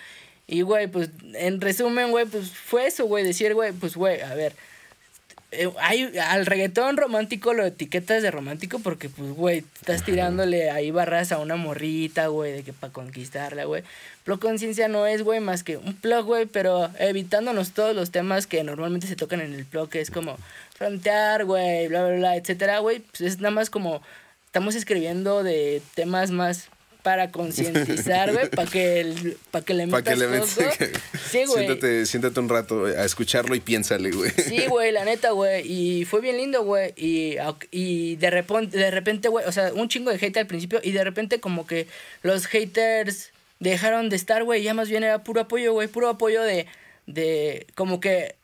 Y, 0.46 0.62
güey, 0.62 0.86
pues 0.86 1.10
en 1.34 1.60
resumen, 1.60 2.10
güey, 2.10 2.24
pues 2.26 2.50
fue 2.50 2.86
eso, 2.86 3.06
güey, 3.06 3.24
decir, 3.24 3.54
güey, 3.54 3.72
pues, 3.72 3.94
güey, 3.94 4.20
a 4.22 4.34
ver 4.34 4.54
eh, 5.54 5.70
hay, 5.80 6.16
al 6.18 6.46
reggaetón 6.46 6.96
romántico 6.96 7.52
lo 7.52 7.66
etiquetas 7.66 8.22
de 8.22 8.30
romántico 8.30 8.78
porque, 8.78 9.10
pues, 9.10 9.32
güey, 9.32 9.64
estás 9.74 10.02
tirándole 10.02 10.70
ahí 10.70 10.90
barras 10.90 11.30
a 11.30 11.38
una 11.38 11.56
morrita, 11.56 12.28
güey, 12.28 12.52
de 12.52 12.62
que 12.62 12.72
para 12.72 12.92
conquistarla, 12.92 13.64
güey. 13.64 13.82
Plug 14.24 14.40
conciencia 14.40 14.88
no 14.88 15.06
es, 15.06 15.22
güey, 15.22 15.40
más 15.40 15.62
que 15.62 15.76
un 15.76 15.94
plug, 15.94 16.24
güey, 16.24 16.46
pero 16.46 16.90
evitándonos 16.98 17.72
todos 17.72 17.94
los 17.94 18.10
temas 18.10 18.46
que 18.46 18.64
normalmente 18.64 19.06
se 19.06 19.14
tocan 19.14 19.42
en 19.42 19.52
el 19.52 19.66
plug, 19.66 19.90
que 19.90 20.00
es 20.00 20.10
como 20.10 20.38
frontear, 20.74 21.44
güey, 21.44 21.88
bla, 21.88 22.06
bla, 22.06 22.16
bla, 22.16 22.36
etcétera, 22.36 22.78
güey. 22.78 23.00
Pues 23.00 23.20
es 23.20 23.38
nada 23.38 23.50
más 23.50 23.68
como 23.68 24.00
estamos 24.46 24.74
escribiendo 24.74 25.42
de 25.42 25.82
temas 25.94 26.30
más 26.30 26.68
para 27.02 27.32
concientizar, 27.32 28.32
güey, 28.32 28.48
para 28.48 28.70
que, 28.70 29.00
el, 29.00 29.36
pa 29.50 29.62
que 29.62 29.74
le 29.74 29.86
metas 29.86 30.02
que 30.04 30.16
le 30.16 30.28
metas, 30.28 30.50
Sí, 31.30 31.44
güey. 31.44 31.66
Siéntate, 31.66 32.06
siéntate 32.06 32.40
un 32.40 32.48
rato 32.48 32.86
a 32.86 33.04
escucharlo 33.04 33.54
y 33.56 33.60
piénsale, 33.60 34.12
güey. 34.12 34.30
Sí, 34.30 34.66
güey, 34.68 34.92
la 34.92 35.04
neta, 35.04 35.32
güey. 35.32 35.66
Y 35.66 36.04
fue 36.04 36.20
bien 36.20 36.36
lindo, 36.36 36.62
güey. 36.62 36.92
Y, 36.96 37.36
y 37.72 38.16
de 38.16 38.30
repente, 38.30 38.78
de 38.78 38.90
repente, 38.90 39.28
güey, 39.28 39.44
o 39.46 39.52
sea, 39.52 39.72
un 39.72 39.88
chingo 39.88 40.10
de 40.10 40.24
hate 40.24 40.36
al 40.36 40.46
principio 40.46 40.80
y 40.82 40.92
de 40.92 41.02
repente 41.02 41.40
como 41.40 41.66
que 41.66 41.88
los 42.22 42.46
haters 42.46 43.30
dejaron 43.58 44.08
de 44.08 44.16
estar, 44.16 44.44
güey. 44.44 44.62
Ya 44.62 44.72
más 44.72 44.88
bien 44.88 45.02
era 45.02 45.24
puro 45.24 45.40
apoyo, 45.40 45.72
güey. 45.72 45.88
Puro 45.88 46.08
apoyo 46.08 46.42
de, 46.42 46.66
de 47.06 47.66
como 47.74 48.00
que 48.00 48.36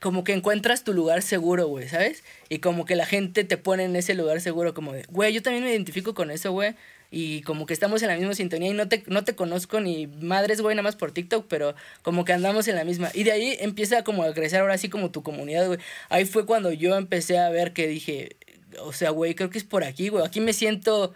como 0.00 0.24
que 0.24 0.32
encuentras 0.32 0.82
tu 0.82 0.94
lugar 0.94 1.20
seguro, 1.20 1.66
güey, 1.66 1.86
¿sabes? 1.86 2.24
Y 2.48 2.60
como 2.60 2.86
que 2.86 2.96
la 2.96 3.04
gente 3.04 3.44
te 3.44 3.58
pone 3.58 3.84
en 3.84 3.94
ese 3.96 4.14
lugar 4.14 4.40
seguro, 4.40 4.72
como 4.72 4.94
de, 4.94 5.04
güey, 5.10 5.34
yo 5.34 5.42
también 5.42 5.62
me 5.62 5.70
identifico 5.70 6.14
con 6.14 6.30
eso, 6.30 6.52
güey 6.52 6.74
y 7.10 7.42
como 7.42 7.66
que 7.66 7.74
estamos 7.74 8.02
en 8.02 8.08
la 8.08 8.16
misma 8.16 8.34
sintonía 8.34 8.70
y 8.70 8.74
no 8.74 8.88
te, 8.88 9.02
no 9.08 9.24
te 9.24 9.34
conozco 9.34 9.80
ni 9.80 10.06
madres, 10.06 10.60
güey, 10.60 10.76
nada 10.76 10.84
más 10.84 10.94
por 10.94 11.10
TikTok, 11.10 11.46
pero 11.48 11.74
como 12.02 12.24
que 12.24 12.32
andamos 12.32 12.68
en 12.68 12.76
la 12.76 12.84
misma. 12.84 13.10
Y 13.14 13.24
de 13.24 13.32
ahí 13.32 13.56
empieza 13.58 14.04
como 14.04 14.22
a 14.22 14.32
crecer 14.32 14.60
ahora 14.60 14.78
sí 14.78 14.88
como 14.88 15.10
tu 15.10 15.22
comunidad, 15.24 15.66
güey. 15.66 15.80
Ahí 16.08 16.24
fue 16.24 16.46
cuando 16.46 16.72
yo 16.72 16.96
empecé 16.96 17.38
a 17.38 17.50
ver 17.50 17.72
que 17.72 17.88
dije, 17.88 18.36
o 18.78 18.92
sea, 18.92 19.10
güey, 19.10 19.34
creo 19.34 19.50
que 19.50 19.58
es 19.58 19.64
por 19.64 19.82
aquí, 19.82 20.08
güey. 20.08 20.24
Aquí 20.24 20.40
me 20.40 20.52
siento 20.52 21.12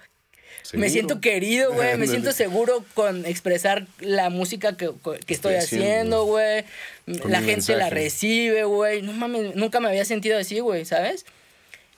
Me 0.72 0.88
siento 0.88 1.20
querido, 1.20 1.72
güey. 1.72 1.96
Me 1.98 2.08
siento 2.08 2.32
seguro 2.32 2.84
con 2.94 3.24
expresar 3.24 3.86
la 4.00 4.30
música 4.30 4.76
que, 4.76 4.90
que 5.26 5.34
estoy, 5.34 5.54
haciendo, 5.54 6.24
güey. 6.24 6.64
La 7.06 7.40
gente 7.40 7.76
la 7.76 7.88
recibe, 7.88 8.64
güey. 8.64 9.02
No 9.02 9.12
mames, 9.12 9.54
nunca 9.54 9.78
me 9.78 9.88
había 9.88 10.04
sentido 10.04 10.38
así, 10.38 10.58
güey, 10.58 10.84
¿sabes? 10.84 11.24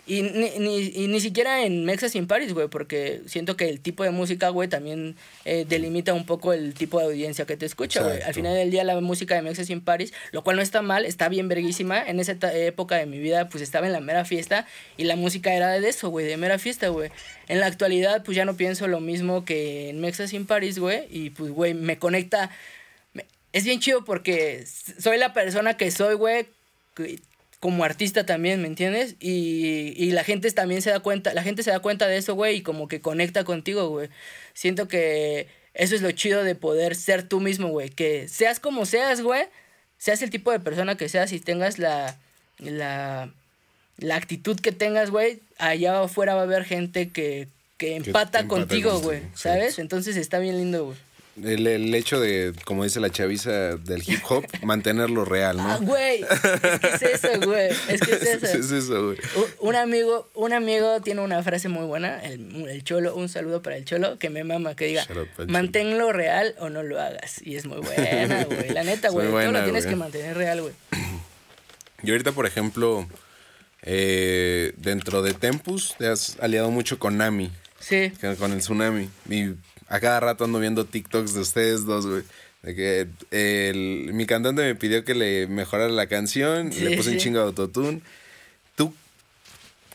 Y 0.08 0.22
ni, 0.22 0.50
ni, 0.58 0.92
y 0.94 1.08
ni 1.08 1.18
siquiera 1.18 1.64
en 1.64 1.84
Mexas 1.84 2.14
in 2.14 2.28
Paris, 2.28 2.54
güey, 2.54 2.68
porque 2.68 3.22
siento 3.26 3.56
que 3.56 3.68
el 3.68 3.80
tipo 3.80 4.04
de 4.04 4.10
música, 4.10 4.50
güey, 4.50 4.68
también 4.68 5.16
eh, 5.44 5.66
delimita 5.68 6.14
un 6.14 6.24
poco 6.24 6.52
el 6.52 6.74
tipo 6.74 7.00
de 7.00 7.06
audiencia 7.06 7.44
que 7.44 7.56
te 7.56 7.66
escucha, 7.66 8.04
güey. 8.04 8.22
Al 8.22 8.32
final 8.32 8.54
del 8.54 8.70
día, 8.70 8.84
la 8.84 9.00
música 9.00 9.34
de 9.34 9.42
Mexas 9.42 9.68
in 9.68 9.80
Paris, 9.80 10.12
lo 10.30 10.44
cual 10.44 10.56
no 10.56 10.62
está 10.62 10.80
mal, 10.80 11.04
está 11.04 11.28
bien 11.28 11.48
verguísima. 11.48 12.00
En 12.00 12.20
esa 12.20 12.36
época 12.54 12.96
de 12.96 13.06
mi 13.06 13.18
vida, 13.18 13.48
pues 13.48 13.64
estaba 13.64 13.86
en 13.86 13.92
la 13.92 14.00
mera 14.00 14.24
fiesta 14.24 14.66
y 14.96 15.04
la 15.04 15.16
música 15.16 15.52
era 15.52 15.72
de 15.72 15.88
eso, 15.88 16.08
güey, 16.08 16.24
de 16.24 16.36
mera 16.36 16.60
fiesta, 16.60 16.88
güey. 16.88 17.10
En 17.48 17.58
la 17.58 17.66
actualidad, 17.66 18.22
pues 18.22 18.36
ya 18.36 18.44
no 18.44 18.56
pienso 18.56 18.86
lo 18.86 19.00
mismo 19.00 19.44
que 19.44 19.88
en 19.88 20.00
Mexas 20.00 20.32
in 20.32 20.46
Paris, 20.46 20.78
güey, 20.78 21.08
y 21.10 21.30
pues, 21.30 21.50
güey, 21.50 21.74
me 21.74 21.98
conecta. 21.98 22.50
Es 23.52 23.64
bien 23.64 23.80
chido 23.80 24.04
porque 24.04 24.64
soy 24.98 25.18
la 25.18 25.32
persona 25.32 25.76
que 25.76 25.90
soy, 25.90 26.14
güey 26.14 26.46
como 27.66 27.82
artista 27.82 28.24
también, 28.24 28.62
¿me 28.62 28.68
entiendes? 28.68 29.16
Y, 29.18 29.92
y 29.96 30.12
la 30.12 30.22
gente 30.22 30.48
también 30.52 30.82
se 30.82 30.90
da 30.90 31.00
cuenta, 31.00 31.34
la 31.34 31.42
gente 31.42 31.64
se 31.64 31.72
da 31.72 31.80
cuenta 31.80 32.06
de 32.06 32.16
eso, 32.16 32.36
güey, 32.36 32.58
y 32.58 32.62
como 32.62 32.86
que 32.86 33.00
conecta 33.00 33.42
contigo, 33.42 33.88
güey. 33.88 34.08
Siento 34.54 34.86
que 34.86 35.48
eso 35.74 35.96
es 35.96 36.00
lo 36.00 36.12
chido 36.12 36.44
de 36.44 36.54
poder 36.54 36.94
ser 36.94 37.24
tú 37.24 37.40
mismo, 37.40 37.66
güey. 37.66 37.88
Que 37.88 38.28
seas 38.28 38.60
como 38.60 38.86
seas, 38.86 39.20
güey. 39.20 39.46
Seas 39.98 40.22
el 40.22 40.30
tipo 40.30 40.52
de 40.52 40.60
persona 40.60 40.96
que 40.96 41.08
seas 41.08 41.32
y 41.32 41.40
tengas 41.40 41.80
la, 41.80 42.16
la, 42.60 43.32
la 43.98 44.14
actitud 44.14 44.60
que 44.60 44.70
tengas, 44.70 45.10
güey. 45.10 45.40
Allá 45.58 46.02
afuera 46.02 46.36
va 46.36 46.42
a 46.42 46.44
haber 46.44 46.62
gente 46.62 47.08
que, 47.08 47.48
que 47.78 47.96
empata 47.96 48.46
contigo, 48.46 49.00
güey. 49.00 49.22
¿Sabes? 49.34 49.80
Entonces 49.80 50.16
está 50.16 50.38
bien 50.38 50.56
lindo, 50.56 50.84
güey. 50.84 50.98
El, 51.42 51.66
el, 51.66 51.94
hecho 51.94 52.18
de, 52.18 52.54
como 52.64 52.84
dice 52.84 52.98
la 52.98 53.10
chaviza 53.10 53.76
del 53.76 54.02
hip 54.06 54.20
hop, 54.28 54.46
mantenerlo 54.62 55.26
real, 55.26 55.58
¿no? 55.58 55.70
Ah, 55.70 55.78
güey. 55.82 56.22
Es 56.22 56.98
que 56.98 57.12
es 57.12 57.24
eso, 57.24 57.40
güey. 57.44 57.68
Es 57.88 58.00
que 58.00 58.12
es 58.12 58.22
eso. 58.42 58.46
es 58.46 58.70
eso, 58.70 59.04
güey. 59.04 59.18
Un 59.60 59.76
amigo, 59.76 60.30
un 60.34 60.54
amigo 60.54 61.02
tiene 61.02 61.20
una 61.20 61.42
frase 61.42 61.68
muy 61.68 61.84
buena, 61.84 62.22
el, 62.24 62.66
el, 62.68 62.84
cholo, 62.84 63.14
un 63.14 63.28
saludo 63.28 63.60
para 63.60 63.76
el 63.76 63.84
cholo, 63.84 64.18
que 64.18 64.30
me 64.30 64.44
mama, 64.44 64.74
que 64.74 64.86
diga, 64.86 65.06
manténlo 65.46 66.10
real 66.12 66.54
o 66.58 66.70
no 66.70 66.82
lo 66.82 67.00
hagas. 67.00 67.42
Y 67.44 67.56
es 67.56 67.66
muy 67.66 67.80
buena, 67.80 68.44
güey. 68.46 68.70
La 68.70 68.84
neta, 68.84 69.10
güey. 69.10 69.28
Todo 69.28 69.52
lo 69.52 69.64
tienes 69.64 69.86
que 69.86 69.96
mantener 69.96 70.36
real, 70.36 70.62
güey. 70.62 70.74
Y 72.02 72.10
ahorita, 72.10 72.32
por 72.32 72.46
ejemplo, 72.46 73.08
eh, 73.82 74.74
dentro 74.76 75.22
de 75.22 75.32
Tempus, 75.32 75.94
te 75.98 76.06
has 76.06 76.36
aliado 76.40 76.70
mucho 76.70 76.98
con 76.98 77.16
Nami. 77.16 77.50
Sí. 77.80 78.12
Con 78.38 78.52
el 78.52 78.58
tsunami. 78.58 79.08
Y 79.28 79.54
a 79.88 80.00
cada 80.00 80.20
rato 80.20 80.44
ando 80.44 80.58
viendo 80.58 80.84
TikToks 80.84 81.34
de 81.34 81.40
ustedes 81.40 81.84
dos, 81.84 82.06
güey. 82.06 82.22
De 82.62 82.74
que 82.74 83.08
el, 83.30 84.12
mi 84.12 84.26
cantante 84.26 84.62
me 84.62 84.74
pidió 84.74 85.04
que 85.04 85.14
le 85.14 85.46
mejorara 85.46 85.90
la 85.90 86.08
canción, 86.08 86.70
le 86.70 86.96
puse 86.96 87.10
un 87.10 87.18
chingo 87.18 87.38
de 87.38 87.44
autotune. 87.44 88.00
¿Tú 88.74 88.92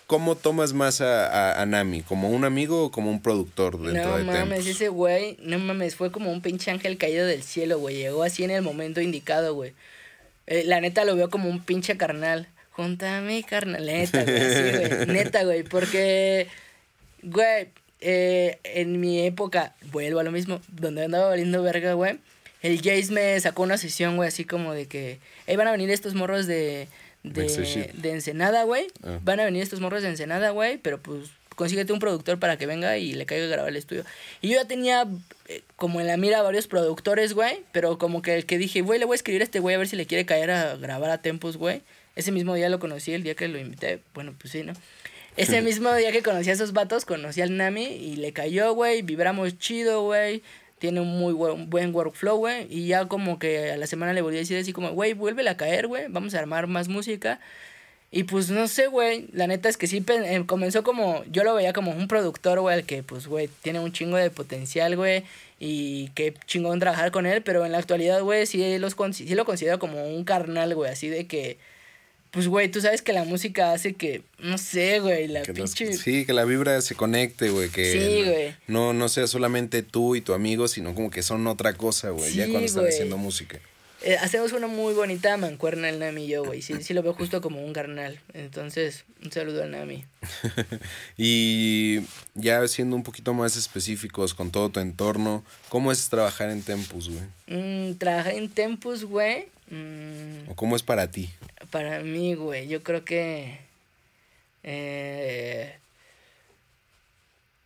cómo 0.07 0.35
tomas 0.35 0.71
más 0.71 1.01
a, 1.01 1.61
a, 1.61 1.65
Nami? 1.65 2.01
¿Como 2.01 2.29
un 2.29 2.45
amigo 2.45 2.85
o 2.85 2.91
como 2.91 3.11
un 3.11 3.21
productor 3.21 3.77
dentro 3.81 4.17
de 4.17 4.23
No 4.23 4.31
mames, 4.31 4.67
ese 4.67 4.87
güey, 4.87 5.37
no 5.41 5.59
mames, 5.59 5.95
fue 5.95 6.11
como 6.11 6.31
un 6.31 6.41
pinche 6.41 6.71
ángel 6.71 6.97
caído 6.97 7.25
del 7.25 7.43
cielo, 7.43 7.77
güey. 7.77 7.97
Llegó 7.97 8.23
así 8.23 8.45
en 8.45 8.51
el 8.51 8.61
momento 8.61 9.01
indicado, 9.01 9.53
güey. 9.53 9.73
Eh, 10.47 10.63
la 10.65 10.79
neta 10.79 11.03
lo 11.03 11.15
veo 11.15 11.29
como 11.29 11.49
un 11.49 11.61
pinche 11.61 11.97
carnal. 11.97 12.47
Junta 12.71 13.17
a 13.17 13.21
mi 13.21 13.43
carnal, 13.43 13.85
neta, 13.85 14.23
güey, 14.23 14.37
güey. 14.37 15.05
Neta, 15.07 15.43
güey, 15.43 15.63
porque, 15.63 16.47
güey, 17.21 17.67
eh, 18.01 18.59
en 18.63 18.99
mi 18.99 19.25
época, 19.25 19.75
vuelvo 19.91 20.19
a 20.19 20.23
lo 20.23 20.31
mismo, 20.31 20.61
donde 20.67 21.05
andaba 21.05 21.29
valiendo 21.29 21.61
verga, 21.63 21.93
güey. 21.93 22.19
El 22.61 22.77
Jace 22.77 23.11
me 23.11 23.39
sacó 23.39 23.63
una 23.63 23.77
sesión, 23.77 24.15
güey, 24.17 24.27
así 24.27 24.45
como 24.45 24.73
de 24.73 24.87
que, 24.87 25.19
hey, 25.47 25.55
van 25.55 25.67
a 25.67 25.71
venir 25.71 25.89
estos 25.89 26.13
morros 26.13 26.45
de, 26.45 26.87
de, 27.23 27.91
de 27.93 28.11
Ensenada, 28.11 28.63
güey. 28.63 28.87
Ah. 29.03 29.19
Van 29.23 29.39
a 29.39 29.45
venir 29.45 29.63
estos 29.63 29.79
morros 29.79 30.03
de 30.03 30.09
Ensenada, 30.09 30.51
güey, 30.51 30.77
pero 30.77 30.99
pues 30.99 31.29
consíguete 31.55 31.93
un 31.93 31.99
productor 31.99 32.39
para 32.39 32.57
que 32.57 32.65
venga 32.65 32.97
y 32.97 33.13
le 33.13 33.25
caiga 33.25 33.45
a 33.45 33.49
grabar 33.49 33.69
el 33.69 33.77
estudio. 33.77 34.03
Y 34.41 34.49
yo 34.49 34.55
ya 34.55 34.65
tenía 34.65 35.07
eh, 35.47 35.61
como 35.75 36.01
en 36.01 36.07
la 36.07 36.17
mira 36.17 36.41
varios 36.41 36.67
productores, 36.67 37.33
güey, 37.33 37.63
pero 37.71 37.97
como 37.97 38.21
que 38.21 38.35
el 38.35 38.45
que 38.45 38.57
dije, 38.57 38.81
güey, 38.81 38.99
le 38.99 39.05
voy 39.05 39.13
a 39.13 39.17
escribir 39.17 39.41
a 39.41 39.43
este 39.43 39.59
güey 39.59 39.75
a 39.75 39.77
ver 39.77 39.87
si 39.87 39.95
le 39.95 40.05
quiere 40.05 40.25
caer 40.25 40.51
a 40.51 40.75
grabar 40.75 41.11
a 41.11 41.21
Tempus, 41.21 41.57
güey. 41.57 41.81
Ese 42.15 42.31
mismo 42.31 42.55
día 42.55 42.69
lo 42.69 42.79
conocí, 42.79 43.13
el 43.13 43.23
día 43.23 43.35
que 43.35 43.47
lo 43.47 43.57
invité. 43.57 44.01
Bueno, 44.13 44.33
pues 44.37 44.51
sí, 44.51 44.63
¿no? 44.63 44.73
Ese 45.37 45.61
mismo 45.61 45.93
día 45.95 46.11
que 46.11 46.21
conocí 46.21 46.49
a 46.49 46.53
esos 46.53 46.73
vatos, 46.73 47.05
conocí 47.05 47.41
al 47.41 47.55
Nami 47.55 47.85
y 47.85 48.15
le 48.17 48.33
cayó, 48.33 48.73
güey. 48.73 49.01
Vibramos 49.01 49.57
chido, 49.57 50.03
güey. 50.03 50.43
Tiene 50.79 50.99
un 50.99 51.07
muy 51.19 51.33
buen, 51.33 51.69
buen 51.69 51.95
workflow, 51.95 52.37
güey. 52.37 52.67
Y 52.69 52.87
ya 52.87 53.07
como 53.07 53.39
que 53.39 53.71
a 53.71 53.77
la 53.77 53.87
semana 53.87 54.13
le 54.13 54.21
volví 54.21 54.37
a 54.37 54.39
decir 54.39 54.57
así 54.57 54.73
como, 54.73 54.91
güey, 54.91 55.13
vuélvele 55.13 55.49
a 55.49 55.57
caer, 55.57 55.87
güey. 55.87 56.05
Vamos 56.09 56.33
a 56.35 56.39
armar 56.39 56.67
más 56.67 56.89
música. 56.89 57.39
Y 58.13 58.23
pues 58.23 58.49
no 58.49 58.67
sé, 58.67 58.87
güey, 58.87 59.29
la 59.31 59.47
neta 59.47 59.69
es 59.69 59.77
que 59.77 59.87
sí 59.87 60.03
eh, 60.05 60.43
comenzó 60.45 60.83
como, 60.83 61.23
yo 61.31 61.45
lo 61.45 61.55
veía 61.55 61.71
como 61.71 61.91
un 61.91 62.09
productor, 62.09 62.59
güey, 62.59 62.75
al 62.75 62.83
que 62.85 63.03
pues, 63.03 63.25
güey, 63.25 63.47
tiene 63.61 63.79
un 63.79 63.93
chingo 63.93 64.17
de 64.17 64.29
potencial, 64.29 64.97
güey, 64.97 65.23
y 65.59 66.09
qué 66.09 66.33
chingón 66.45 66.81
trabajar 66.81 67.11
con 67.11 67.25
él, 67.25 67.41
pero 67.41 67.65
en 67.65 67.71
la 67.71 67.77
actualidad, 67.77 68.21
güey, 68.21 68.45
sí, 68.47 68.77
los, 68.79 68.97
sí 69.13 69.33
lo 69.33 69.45
considero 69.45 69.79
como 69.79 70.05
un 70.05 70.25
carnal, 70.25 70.75
güey, 70.75 70.91
así 70.91 71.07
de 71.07 71.25
que, 71.25 71.57
pues, 72.31 72.47
güey, 72.47 72.71
tú 72.71 72.79
sabes 72.81 73.01
que 73.01 73.11
la 73.11 73.25
música 73.25 73.73
hace 73.73 73.93
que, 73.93 74.23
no 74.39 74.57
sé, 74.57 74.99
güey, 74.99 75.27
la 75.27 75.43
pinche... 75.43 75.93
sí, 75.93 76.25
que 76.25 76.33
la 76.33 76.45
vibra 76.45 76.81
se 76.81 76.95
conecte, 76.95 77.49
güey, 77.49 77.69
que 77.69 77.91
sí, 77.91 78.23
güey. 78.23 78.55
No, 78.67 78.93
no 78.93 79.09
sea 79.09 79.27
solamente 79.27 79.83
tú 79.83 80.15
y 80.15 80.21
tu 80.21 80.33
amigo, 80.33 80.69
sino 80.69 80.95
como 80.95 81.11
que 81.11 81.23
son 81.23 81.45
otra 81.47 81.73
cosa, 81.73 82.09
güey, 82.11 82.33
ya 82.33 82.47
cuando 82.47 82.65
están 82.65 82.87
haciendo 82.87 83.17
música. 83.17 83.59
Eh, 84.03 84.17
hacemos 84.17 84.51
una 84.51 84.65
muy 84.65 84.95
bonita 84.95 85.37
mancuerna 85.37 85.87
el 85.89 85.99
Nami 85.99 86.25
y 86.25 86.27
yo, 86.29 86.43
güey. 86.43 86.63
Sí, 86.63 86.81
sí 86.81 86.95
lo 86.95 87.03
veo 87.03 87.13
justo 87.13 87.39
como 87.39 87.63
un 87.63 87.71
carnal. 87.71 88.19
Entonces, 88.33 89.03
un 89.23 89.31
saludo 89.31 89.61
al 89.61 89.71
Nami. 89.71 90.05
y 91.17 91.99
ya 92.33 92.67
siendo 92.67 92.95
un 92.95 93.03
poquito 93.03 93.35
más 93.35 93.57
específicos 93.57 94.33
con 94.33 94.49
todo 94.49 94.69
tu 94.69 94.79
entorno, 94.79 95.43
¿cómo 95.69 95.91
es 95.91 96.09
trabajar 96.09 96.49
en 96.49 96.63
Tempus, 96.63 97.09
güey? 97.09 97.23
Mm, 97.45 97.97
trabajar 97.97 98.33
en 98.33 98.49
Tempus, 98.49 99.03
güey. 99.03 99.49
Mm, 99.71 100.51
¿O 100.51 100.55
cómo 100.55 100.75
es 100.75 100.83
para 100.83 101.09
ti? 101.09 101.29
Para 101.71 102.01
mí, 102.01 102.35
güey, 102.35 102.67
yo 102.67 102.83
creo 102.83 103.03
que... 103.03 103.57
Eh, 104.63 105.75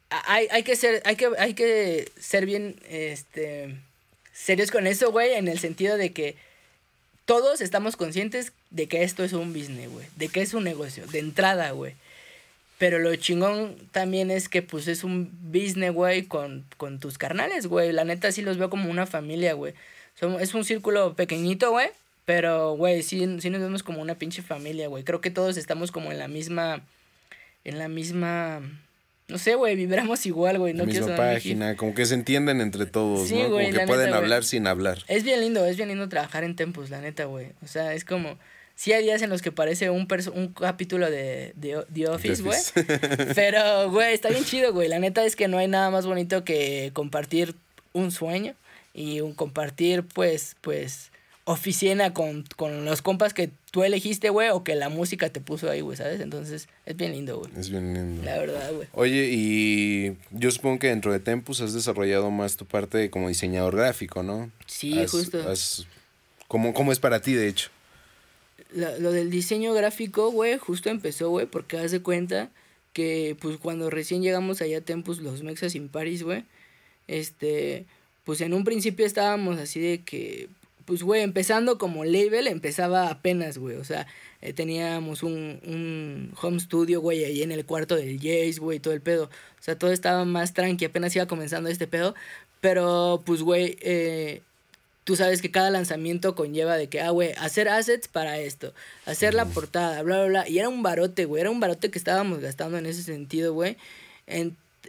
hay, 0.09 0.47
hay, 0.49 0.63
que 0.63 0.77
ser, 0.77 1.03
hay, 1.05 1.17
que, 1.17 1.29
hay 1.37 1.53
que 1.53 2.09
ser 2.17 2.45
bien, 2.45 2.79
este 2.87 3.75
serios 4.35 4.69
con 4.69 4.85
eso, 4.85 5.11
güey, 5.11 5.33
en 5.33 5.47
el 5.47 5.59
sentido 5.59 5.97
de 5.97 6.11
que 6.11 6.35
todos 7.25 7.61
estamos 7.61 7.95
conscientes 7.95 8.51
de 8.69 8.87
que 8.87 9.03
esto 9.03 9.23
es 9.23 9.33
un 9.33 9.53
business, 9.53 9.89
güey, 9.89 10.05
de 10.17 10.27
que 10.27 10.41
es 10.41 10.53
un 10.53 10.63
negocio, 10.63 11.07
de 11.07 11.19
entrada, 11.19 11.71
güey. 11.71 11.93
Pero 12.77 12.99
lo 12.99 13.15
chingón 13.15 13.75
también 13.93 14.29
es 14.29 14.49
que, 14.49 14.61
pues, 14.61 14.89
es 14.89 15.05
un 15.05 15.31
business, 15.41 15.93
güey, 15.93 16.25
con, 16.25 16.65
con 16.75 16.99
tus 16.99 17.17
carnales, 17.17 17.67
güey. 17.67 17.93
La 17.93 18.03
neta 18.03 18.33
sí 18.33 18.41
los 18.41 18.57
veo 18.57 18.69
como 18.69 18.91
una 18.91 19.05
familia, 19.05 19.53
güey. 19.53 19.73
Es 20.39 20.53
un 20.53 20.65
círculo 20.65 21.15
pequeñito, 21.15 21.71
güey. 21.71 21.89
Pero, 22.25 22.75
güey, 22.75 23.03
sí, 23.03 23.19
sí 23.39 23.49
nos 23.49 23.61
vemos 23.61 23.83
como 23.83 24.01
una 24.01 24.15
pinche 24.15 24.41
familia, 24.41 24.87
güey. 24.87 25.03
Creo 25.03 25.21
que 25.21 25.29
todos 25.29 25.57
estamos 25.57 25.91
como 25.91 26.11
en 26.11 26.19
la 26.19 26.27
misma... 26.27 26.81
En 27.63 27.79
la 27.79 27.87
misma 27.87 28.61
no 29.27 29.39
sé, 29.39 29.55
güey, 29.55 29.75
vibramos 29.75 30.25
igual, 30.27 30.59
güey. 30.59 30.73
No 30.73 30.85
misma 30.85 31.15
página, 31.15 31.75
como 31.75 31.95
que 31.95 32.05
se 32.05 32.13
entienden 32.13 32.61
entre 32.61 32.85
todos, 32.85 33.31
¿no? 33.31 33.49
como 33.49 33.57
que 33.57 33.87
pueden 33.87 34.13
hablar 34.13 34.43
sin 34.43 34.67
hablar. 34.67 34.99
Es 35.07 35.23
bien 35.23 35.41
lindo, 35.41 35.65
es 35.65 35.77
bien 35.77 35.89
lindo 35.89 36.07
trabajar 36.09 36.43
en 36.43 36.55
Tempus, 36.55 36.91
la 36.91 37.01
neta, 37.01 37.25
güey. 37.25 37.47
O 37.63 37.67
sea, 37.67 37.93
es 37.93 38.05
como... 38.05 38.37
Sí 38.75 38.91
hay 38.91 39.03
días 39.03 39.21
en 39.21 39.29
los 39.29 39.41
que 39.41 39.53
parece 39.53 39.89
un, 39.89 40.05
un 40.33 40.47
capítulo 40.49 41.09
de, 41.09 41.53
de 41.55 41.85
The 41.93 42.09
Office, 42.09 42.43
güey. 42.43 42.59
Pero, 43.35 43.89
güey, 43.89 44.13
está 44.13 44.29
bien 44.29 44.43
chido, 44.43 44.73
güey. 44.73 44.89
La 44.89 44.99
neta 44.99 45.23
es 45.25 45.37
que 45.37 45.47
no 45.47 45.57
hay 45.57 45.69
nada 45.69 45.89
más 45.89 46.05
bonito 46.05 46.43
que 46.43 46.91
compartir 46.93 47.55
un 47.93 48.11
sueño 48.11 48.53
y 48.95 49.19
un 49.19 49.33
compartir, 49.33 50.03
pues, 50.03 50.55
pues, 50.61 51.11
oficina 51.43 52.13
con, 52.13 52.45
con 52.55 52.85
los 52.85 53.01
compas 53.01 53.33
que 53.33 53.51
tú 53.69 53.83
elegiste, 53.83 54.29
güey, 54.29 54.49
o 54.49 54.63
que 54.63 54.73
la 54.73 54.87
música 54.87 55.29
te 55.29 55.41
puso 55.41 55.69
ahí, 55.69 55.81
güey, 55.81 55.97
¿sabes? 55.97 56.21
Entonces, 56.21 56.69
es 56.85 56.95
bien 56.95 57.11
lindo, 57.11 57.37
güey. 57.39 57.51
Es 57.57 57.69
bien 57.69 57.93
lindo. 57.93 58.23
La 58.23 58.37
verdad, 58.37 58.71
güey. 58.73 58.87
Oye, 58.93 59.29
y 59.31 60.17
yo 60.31 60.49
supongo 60.49 60.79
que 60.79 60.87
dentro 60.87 61.11
de 61.11 61.19
Tempus 61.19 61.59
has 61.59 61.73
desarrollado 61.73 62.31
más 62.31 62.55
tu 62.55 62.65
parte 62.65 63.09
como 63.09 63.27
diseñador 63.27 63.75
gráfico, 63.75 64.23
¿no? 64.23 64.49
Sí, 64.65 65.05
justo. 65.07 65.45
¿cómo, 66.47 66.73
¿Cómo 66.73 66.93
es 66.93 66.99
para 66.99 67.21
ti, 67.21 67.33
de 67.33 67.49
hecho? 67.49 67.69
lo 68.73 69.11
del 69.13 69.29
diseño 69.29 69.73
gráfico, 69.73 70.31
güey, 70.31 70.57
justo 70.57 70.89
empezó, 70.89 71.29
güey, 71.29 71.45
porque 71.45 71.77
haz 71.77 71.91
de 71.91 72.01
cuenta 72.01 72.49
que, 72.91 73.37
pues, 73.39 73.57
cuando 73.57 73.89
recién 73.89 74.21
llegamos 74.21 74.61
allá 74.61 74.79
a 74.79 74.81
Tempus, 74.81 75.19
los 75.19 75.43
Mexas 75.43 75.75
in 75.75 75.87
Paris, 75.87 76.23
güey, 76.23 76.43
este, 77.07 77.85
pues 78.25 78.41
en 78.41 78.53
un 78.53 78.63
principio 78.63 79.05
estábamos 79.05 79.59
así 79.59 79.79
de 79.79 80.03
que, 80.03 80.49
pues, 80.85 81.03
güey, 81.03 81.21
empezando 81.21 81.77
como 81.77 82.03
label, 82.05 82.47
empezaba 82.47 83.09
apenas, 83.09 83.57
güey. 83.57 83.77
O 83.77 83.83
sea, 83.83 84.07
eh, 84.41 84.51
teníamos 84.53 85.23
un, 85.23 85.59
un 85.65 86.33
home 86.41 86.59
studio, 86.59 87.01
güey, 87.01 87.23
ahí 87.23 87.43
en 87.43 87.51
el 87.51 87.65
cuarto 87.65 87.95
del 87.95 88.17
Jace, 88.17 88.59
güey, 88.59 88.79
todo 88.79 88.93
el 88.93 89.01
pedo. 89.01 89.25
O 89.25 89.63
sea, 89.63 89.77
todo 89.77 89.91
estaba 89.91 90.25
más 90.25 90.53
tranqui, 90.53 90.85
apenas 90.85 91.15
iba 91.15 91.27
comenzando 91.27 91.69
este 91.69 91.87
pedo. 91.87 92.15
Pero, 92.61 93.21
pues, 93.25 93.41
güey, 93.43 93.77
eh, 93.81 94.41
tú 95.03 95.15
sabes 95.15 95.41
que 95.41 95.51
cada 95.51 95.69
lanzamiento 95.69 96.35
conlleva 96.35 96.77
de 96.77 96.89
que, 96.89 97.01
ah, 97.01 97.11
güey, 97.11 97.33
hacer 97.37 97.69
assets 97.69 98.07
para 98.07 98.39
esto, 98.39 98.73
hacer 99.05 99.35
la 99.35 99.45
portada, 99.45 100.01
bla, 100.01 100.17
bla, 100.17 100.27
bla. 100.27 100.49
Y 100.49 100.59
era 100.59 100.67
un 100.67 100.83
barote, 100.83 101.25
güey, 101.25 101.41
era 101.41 101.51
un 101.51 101.59
barote 101.59 101.91
que 101.91 101.99
estábamos 101.99 102.39
gastando 102.39 102.77
en 102.77 102.87
ese 102.87 103.03
sentido, 103.03 103.53
güey. 103.53 103.77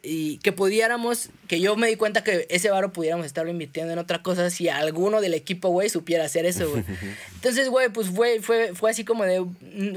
Y 0.08 0.38
que 0.38 0.52
pudiéramos, 0.52 1.30
que 1.48 1.58
yo 1.58 1.74
me 1.74 1.88
di 1.88 1.96
cuenta 1.96 2.22
que 2.22 2.46
ese 2.48 2.70
varo 2.70 2.92
pudiéramos 2.92 3.26
estarlo 3.26 3.50
invirtiendo 3.50 3.92
en 3.92 3.98
otra 3.98 4.22
cosa 4.22 4.50
si 4.50 4.68
alguno 4.68 5.20
del 5.20 5.34
equipo, 5.34 5.70
güey, 5.70 5.88
supiera 5.88 6.24
hacer 6.24 6.46
eso, 6.46 6.70
güey. 6.70 6.84
Entonces, 7.34 7.68
güey, 7.68 7.88
pues 7.88 8.08
fue, 8.10 8.40
fue, 8.40 8.72
fue 8.74 8.92
así 8.92 9.04
como 9.04 9.24
de, 9.24 9.40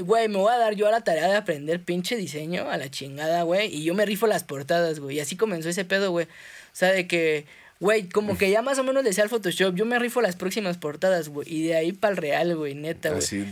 güey, 0.02 0.28
me 0.28 0.38
voy 0.38 0.52
a 0.52 0.58
dar 0.58 0.74
yo 0.74 0.88
a 0.88 0.90
la 0.90 1.02
tarea 1.02 1.28
de 1.28 1.36
aprender 1.36 1.84
pinche 1.84 2.16
diseño 2.16 2.68
a 2.68 2.76
la 2.76 2.90
chingada, 2.90 3.44
güey, 3.44 3.72
y 3.72 3.84
yo 3.84 3.94
me 3.94 4.04
rifo 4.04 4.26
las 4.26 4.42
portadas, 4.42 4.98
güey. 4.98 5.18
Y 5.18 5.20
así 5.20 5.36
comenzó 5.36 5.68
ese 5.68 5.84
pedo, 5.84 6.10
güey. 6.10 6.26
O 6.26 6.28
sea, 6.72 6.90
de 6.90 7.06
que, 7.06 7.46
güey, 7.78 8.08
como 8.08 8.36
que 8.36 8.50
ya 8.50 8.62
más 8.62 8.80
o 8.80 8.82
menos 8.82 9.04
decía 9.04 9.22
el 9.22 9.30
Photoshop, 9.30 9.76
yo 9.76 9.86
me 9.86 9.96
rifo 10.00 10.20
las 10.20 10.34
próximas 10.34 10.76
portadas, 10.76 11.28
güey, 11.28 11.46
y 11.48 11.68
de 11.68 11.76
ahí 11.76 11.92
para 11.92 12.10
el 12.10 12.16
real, 12.16 12.56
güey, 12.56 12.74
neta, 12.74 13.10
güey. 13.10 13.46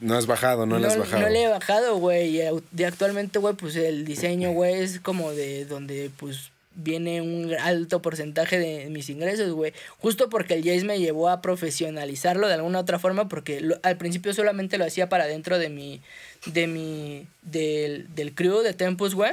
No 0.00 0.16
has 0.16 0.26
bajado, 0.26 0.64
no, 0.64 0.78
le 0.78 0.86
has 0.86 0.96
bajado. 0.96 1.22
No 1.22 1.28
le 1.28 1.42
he 1.42 1.48
bajado, 1.48 1.96
güey. 1.98 2.40
Y 2.40 2.82
actualmente, 2.84 3.38
güey, 3.38 3.54
pues 3.54 3.74
el 3.76 4.04
diseño, 4.04 4.52
güey, 4.52 4.74
es 4.74 5.00
como 5.00 5.32
de 5.32 5.64
donde, 5.64 6.10
pues, 6.16 6.50
viene 6.76 7.20
un 7.20 7.52
alto 7.54 8.00
porcentaje 8.00 8.58
de 8.58 8.88
mis 8.90 9.10
ingresos, 9.10 9.50
güey. 9.52 9.72
Justo 9.98 10.28
porque 10.30 10.54
el 10.54 10.62
Jace 10.62 10.84
me 10.84 11.00
llevó 11.00 11.28
a 11.28 11.42
profesionalizarlo 11.42 12.46
de 12.46 12.54
alguna 12.54 12.78
otra 12.78 13.00
forma, 13.00 13.28
porque 13.28 13.68
al 13.82 13.96
principio 13.96 14.32
solamente 14.32 14.78
lo 14.78 14.84
hacía 14.84 15.08
para 15.08 15.26
dentro 15.26 15.58
de 15.58 15.68
mi, 15.68 16.00
de 16.46 16.68
mi, 16.68 17.26
del, 17.42 18.06
del 18.14 18.34
crew 18.34 18.60
de 18.60 18.74
Tempus, 18.74 19.16
güey. 19.16 19.32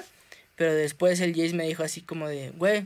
Pero 0.55 0.73
después 0.73 1.19
el 1.19 1.35
Jace 1.35 1.53
me 1.53 1.67
dijo 1.67 1.83
así 1.83 2.01
como 2.01 2.27
de, 2.27 2.51
güey, 2.57 2.85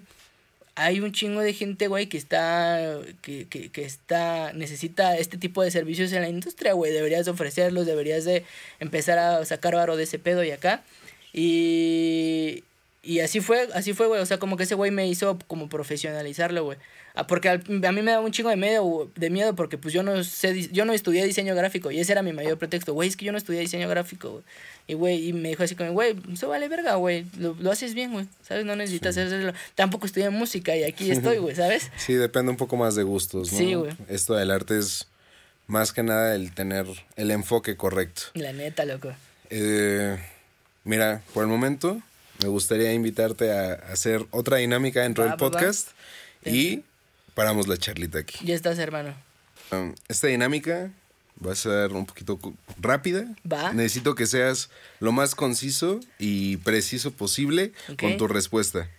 hay 0.79 0.99
un 1.01 1.11
chingo 1.11 1.41
de 1.41 1.53
gente, 1.53 1.87
güey, 1.87 2.07
que 2.07 2.17
está, 2.17 2.99
que, 3.21 3.47
que, 3.47 3.69
que, 3.69 3.83
está, 3.83 4.53
necesita 4.53 5.17
este 5.17 5.37
tipo 5.37 5.61
de 5.61 5.71
servicios 5.71 6.11
en 6.13 6.21
la 6.21 6.29
industria, 6.29 6.73
güey. 6.73 6.91
Deberías 6.91 7.27
ofrecerlos, 7.27 7.85
deberías 7.85 8.25
de 8.25 8.45
empezar 8.79 9.19
a 9.19 9.43
sacar 9.45 9.75
varo 9.75 9.97
de 9.97 10.03
ese 10.03 10.19
pedo 10.19 10.43
y 10.43 10.51
acá. 10.51 10.81
Y, 11.33 12.63
y 13.01 13.21
así 13.21 13.39
fue, 13.39 13.69
así 13.73 13.93
fue, 13.93 14.07
güey. 14.07 14.21
O 14.21 14.25
sea, 14.25 14.39
como 14.39 14.57
que 14.57 14.63
ese 14.63 14.75
güey 14.75 14.91
me 14.91 15.07
hizo 15.07 15.39
como 15.47 15.69
profesionalizarlo, 15.69 16.65
güey. 16.65 16.77
Ah, 17.15 17.27
porque 17.27 17.49
a 17.49 17.57
mí 17.57 18.01
me 18.01 18.11
da 18.11 18.19
un 18.19 18.31
chingo 18.31 18.49
de 18.49 18.55
miedo, 18.55 19.09
de 19.15 19.29
miedo 19.29 19.55
porque 19.55 19.77
pues 19.77 19.93
yo 19.93 20.03
no 20.03 20.23
sé, 20.23 20.69
yo 20.69 20.85
no 20.85 20.93
estudié 20.93 21.25
diseño 21.25 21.55
gráfico 21.55 21.91
y 21.91 21.99
ese 21.99 22.11
era 22.11 22.21
mi 22.21 22.33
mayor 22.33 22.57
pretexto. 22.57 22.93
Güey, 22.93 23.09
es 23.09 23.15
que 23.15 23.25
yo 23.25 23.31
no 23.31 23.37
estudié 23.37 23.61
diseño 23.61 23.87
gráfico, 23.87 24.31
güey. 24.31 24.43
Y, 24.87 24.93
güey, 24.95 25.29
y 25.29 25.33
me 25.33 25.49
dijo 25.49 25.63
así 25.63 25.75
como, 25.75 25.91
güey, 25.91 26.15
eso 26.31 26.49
vale 26.49 26.67
verga, 26.67 26.95
güey. 26.95 27.25
Lo, 27.37 27.55
lo, 27.59 27.71
haces 27.71 27.93
bien, 27.93 28.11
güey. 28.11 28.27
¿Sabes? 28.41 28.65
No 28.65 28.75
necesitas 28.75 29.17
hacerlo. 29.17 29.53
Tampoco 29.75 30.05
estudié 30.05 30.29
música 30.29 30.75
y 30.75 30.83
aquí 30.83 31.09
estoy, 31.11 31.37
güey, 31.37 31.55
¿sabes? 31.55 31.91
Sí, 31.97 32.13
depende 32.13 32.51
un 32.51 32.57
poco 32.57 32.75
más 32.75 32.95
de 32.95 33.03
gustos, 33.03 33.51
¿no? 33.51 33.57
Sí, 33.57 33.73
güey. 33.75 33.91
Esto 34.09 34.33
del 34.33 34.51
arte 34.51 34.77
es 34.77 35.07
más 35.67 35.93
que 35.93 36.03
nada 36.03 36.35
el 36.35 36.53
tener 36.53 36.85
el 37.15 37.31
enfoque 37.31 37.77
correcto. 37.77 38.23
La 38.33 38.51
neta, 38.51 38.85
loco. 38.85 39.13
Eh, 39.49 40.17
mira, 40.83 41.21
por 41.33 41.43
el 41.43 41.49
momento 41.49 42.01
me 42.41 42.47
gustaría 42.47 42.93
invitarte 42.93 43.51
a 43.51 43.73
hacer 43.91 44.25
otra 44.31 44.57
dinámica 44.57 45.01
dentro 45.03 45.23
del 45.23 45.35
podcast. 45.35 45.89
Y 46.45 46.83
paramos 47.33 47.67
la 47.67 47.77
charlita 47.77 48.19
aquí. 48.19 48.37
Ya 48.45 48.55
estás, 48.55 48.79
hermano. 48.79 49.13
Um, 49.71 49.93
esta 50.07 50.27
dinámica 50.27 50.91
Va 51.45 51.53
a 51.53 51.55
ser 51.55 51.93
un 51.93 52.05
poquito 52.05 52.37
rápida. 52.81 53.25
Va. 53.49 53.71
Necesito 53.71 54.13
que 54.13 54.27
seas 54.27 54.69
lo 54.99 55.11
más 55.13 55.35
conciso 55.35 56.01
y 56.17 56.57
preciso 56.57 57.11
posible 57.11 57.71
con 57.97 58.17
tu 58.17 58.27
respuesta. 58.27 58.89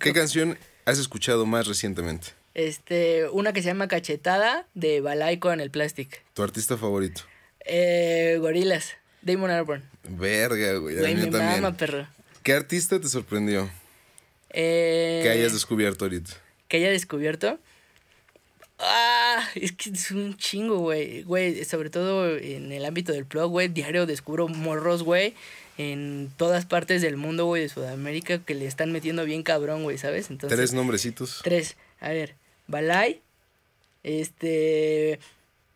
¿Qué 0.00 0.12
canción 0.14 0.58
has 0.86 0.98
escuchado 0.98 1.44
más 1.44 1.66
recientemente? 1.66 2.28
Este, 2.54 3.28
una 3.30 3.52
que 3.52 3.62
se 3.62 3.68
llama 3.68 3.88
Cachetada 3.88 4.66
de 4.74 5.00
Balay 5.00 5.38
con 5.38 5.60
el 5.60 5.70
Plastic. 5.70 6.22
¿Tu 6.34 6.42
artista 6.42 6.78
favorito? 6.78 7.22
Eh, 7.64 8.38
Gorilas, 8.40 8.92
Damon 9.20 9.50
Albarn. 9.50 9.82
Verga, 10.04 10.74
güey. 10.74 10.96
Güey, 10.96 11.14
mi 11.14 11.30
también. 11.30 11.74
perro. 11.76 12.06
¿Qué 12.42 12.52
artista 12.52 13.00
te 13.00 13.08
sorprendió? 13.08 13.70
Eh, 14.50 15.20
que 15.22 15.30
hayas 15.30 15.52
descubierto 15.52 16.04
ahorita. 16.04 16.32
¿Que 16.68 16.78
haya 16.78 16.90
descubierto? 16.90 17.58
Ah, 18.78 19.48
es 19.54 19.72
que 19.72 19.90
es 19.90 20.10
un 20.10 20.36
chingo, 20.36 20.78
güey. 20.78 21.22
Güey, 21.22 21.64
sobre 21.64 21.88
todo 21.88 22.36
en 22.36 22.72
el 22.72 22.84
ámbito 22.84 23.12
del 23.12 23.24
blog, 23.24 23.50
güey. 23.50 23.68
Diario 23.68 24.06
descubro 24.06 24.48
morros, 24.48 25.04
güey. 25.04 25.34
En 25.78 26.30
todas 26.36 26.66
partes 26.66 27.00
del 27.00 27.16
mundo, 27.16 27.46
güey, 27.46 27.62
de 27.62 27.68
Sudamérica, 27.68 28.38
que 28.38 28.54
le 28.54 28.66
están 28.66 28.92
metiendo 28.92 29.24
bien 29.24 29.42
cabrón, 29.42 29.84
güey, 29.84 29.98
¿sabes? 29.98 30.30
Entonces, 30.30 30.56
tres 30.56 30.72
nombrecitos. 30.72 31.40
Tres. 31.44 31.76
A 32.00 32.10
ver, 32.10 32.34
Balay, 32.66 33.22
este. 34.02 35.20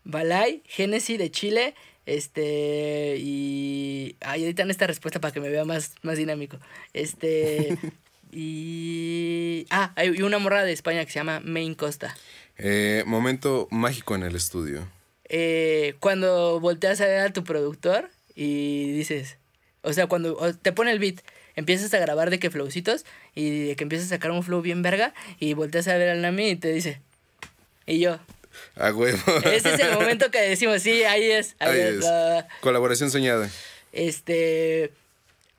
Balay, 0.04 0.62
Genesis 0.66 1.18
de 1.18 1.30
Chile 1.30 1.74
Este, 2.06 3.16
y. 3.18 4.16
Ay, 4.20 4.44
editan 4.44 4.70
esta 4.70 4.86
respuesta 4.86 5.20
para 5.20 5.32
que 5.34 5.40
me 5.40 5.50
vea 5.50 5.64
más, 5.64 5.94
más 6.02 6.16
dinámico. 6.16 6.58
Este. 6.92 7.76
y. 8.32 9.66
Ah, 9.70 9.92
hay 9.96 10.22
una 10.22 10.38
morra 10.38 10.64
de 10.64 10.72
España 10.72 11.04
que 11.04 11.10
se 11.10 11.18
llama 11.18 11.40
Main 11.40 11.74
Costa. 11.74 12.16
Eh, 12.58 13.02
momento 13.06 13.68
mágico 13.70 14.14
en 14.14 14.22
el 14.22 14.36
estudio. 14.36 14.88
Eh, 15.28 15.96
cuando 15.98 16.60
volteas 16.60 17.00
a 17.00 17.06
ver 17.06 17.20
a 17.20 17.32
tu 17.32 17.44
productor 17.44 18.08
y 18.34 18.92
dices. 18.92 19.38
O 19.82 19.92
sea, 19.92 20.08
cuando 20.08 20.36
te 20.62 20.72
pone 20.72 20.90
el 20.90 20.98
beat, 20.98 21.20
empiezas 21.54 21.94
a 21.94 21.98
grabar 21.98 22.30
de 22.30 22.38
que 22.40 22.50
flowcitos 22.50 23.04
y 23.34 23.68
de 23.68 23.76
que 23.76 23.84
empiezas 23.84 24.06
a 24.06 24.16
sacar 24.16 24.32
un 24.32 24.42
flow 24.42 24.60
bien 24.60 24.82
verga 24.82 25.14
y 25.38 25.54
volteas 25.54 25.86
a 25.86 25.96
ver 25.96 26.08
al 26.08 26.22
Nami 26.22 26.50
y 26.50 26.56
te 26.56 26.72
dice. 26.72 27.00
Y 27.86 28.00
yo, 28.00 28.18
A 28.76 28.92
huevo. 28.92 29.18
ese 29.44 29.74
es 29.74 29.80
el 29.80 29.94
momento 29.94 30.30
que 30.30 30.40
decimos, 30.40 30.82
sí, 30.82 31.02
ahí 31.04 31.30
es. 31.30 31.56
Ahí, 31.58 31.70
Ahí 31.72 31.80
es. 31.80 31.94
es. 31.96 32.04
la- 32.04 32.48
Colaboración 32.60 33.10
soñada. 33.10 33.50
este. 33.92 34.92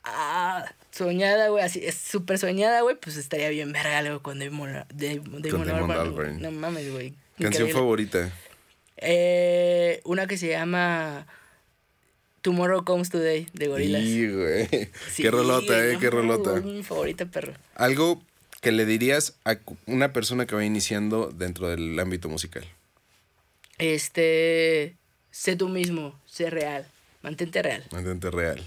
Ah, 0.03 0.73
soñada, 0.91 1.49
güey, 1.49 1.63
así, 1.63 1.81
es 1.83 1.95
súper 1.95 2.37
soñada, 2.39 2.81
güey, 2.81 2.95
pues 2.95 3.17
estaría 3.17 3.49
bien 3.49 3.71
verga 3.73 4.01
luego 4.01 4.21
con 4.21 4.39
Damon, 4.39 4.85
Damon 4.93 5.41
Damon 5.41 5.69
Albarn, 5.69 5.85
güey. 5.87 5.99
Albarn. 5.99 6.41
No 6.41 6.51
mames, 6.51 6.91
güey. 6.91 7.13
Canción 7.39 7.69
favorita. 7.69 8.31
Eh, 8.97 10.01
una 10.05 10.25
que 10.27 10.37
se 10.37 10.47
llama 10.47 11.27
Tomorrow 12.41 12.83
Comes 12.83 13.09
Today 13.09 13.47
de 13.53 13.67
Gorillaz. 13.67 14.01
Sí, 14.01 14.27
güey. 14.31 14.67
Sí, 15.11 15.23
qué 15.23 15.31
rolota, 15.31 15.85
eh, 15.85 15.93
no 15.93 15.99
qué 15.99 16.09
rolota. 16.09 16.51
güey, 16.51 16.63
Mi 16.63 16.83
favorita, 16.83 17.25
perro. 17.25 17.53
Algo 17.75 18.21
que 18.61 18.71
le 18.71 18.85
dirías 18.85 19.35
a 19.45 19.57
una 19.85 20.13
persona 20.13 20.45
que 20.47 20.55
va 20.55 20.63
iniciando 20.65 21.29
dentro 21.31 21.67
del 21.69 21.99
ámbito 21.99 22.27
musical. 22.29 22.65
Este. 23.77 24.95
Sé 25.31 25.55
tú 25.55 25.69
mismo, 25.69 26.19
sé 26.25 26.49
real. 26.49 26.87
Mantente 27.21 27.61
real. 27.61 27.83
Mantente 27.91 28.31
real. 28.31 28.65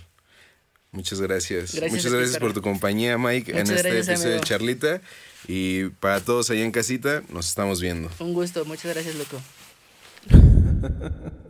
Muchas 0.92 1.20
gracias. 1.20 1.74
Gracias 1.74 1.92
Muchas 1.92 2.12
gracias 2.12 2.38
por 2.38 2.52
tu 2.52 2.62
compañía, 2.62 3.16
Mike, 3.16 3.52
en 3.52 3.58
este 3.58 3.74
gracias, 3.74 4.08
episodio 4.08 4.34
de. 4.34 4.40
Charlita. 4.40 5.00
Y 5.46 5.84
para 6.00 6.20
todos 6.20 6.50
allá 6.50 6.64
en 6.64 6.72
casita, 6.72 7.22
nos 7.28 7.48
estamos 7.48 7.80
viendo. 7.80 8.10
Un 8.18 8.34
gusto, 8.34 8.64
muchas 8.64 8.92
gracias, 8.92 9.14
loco. 9.14 9.40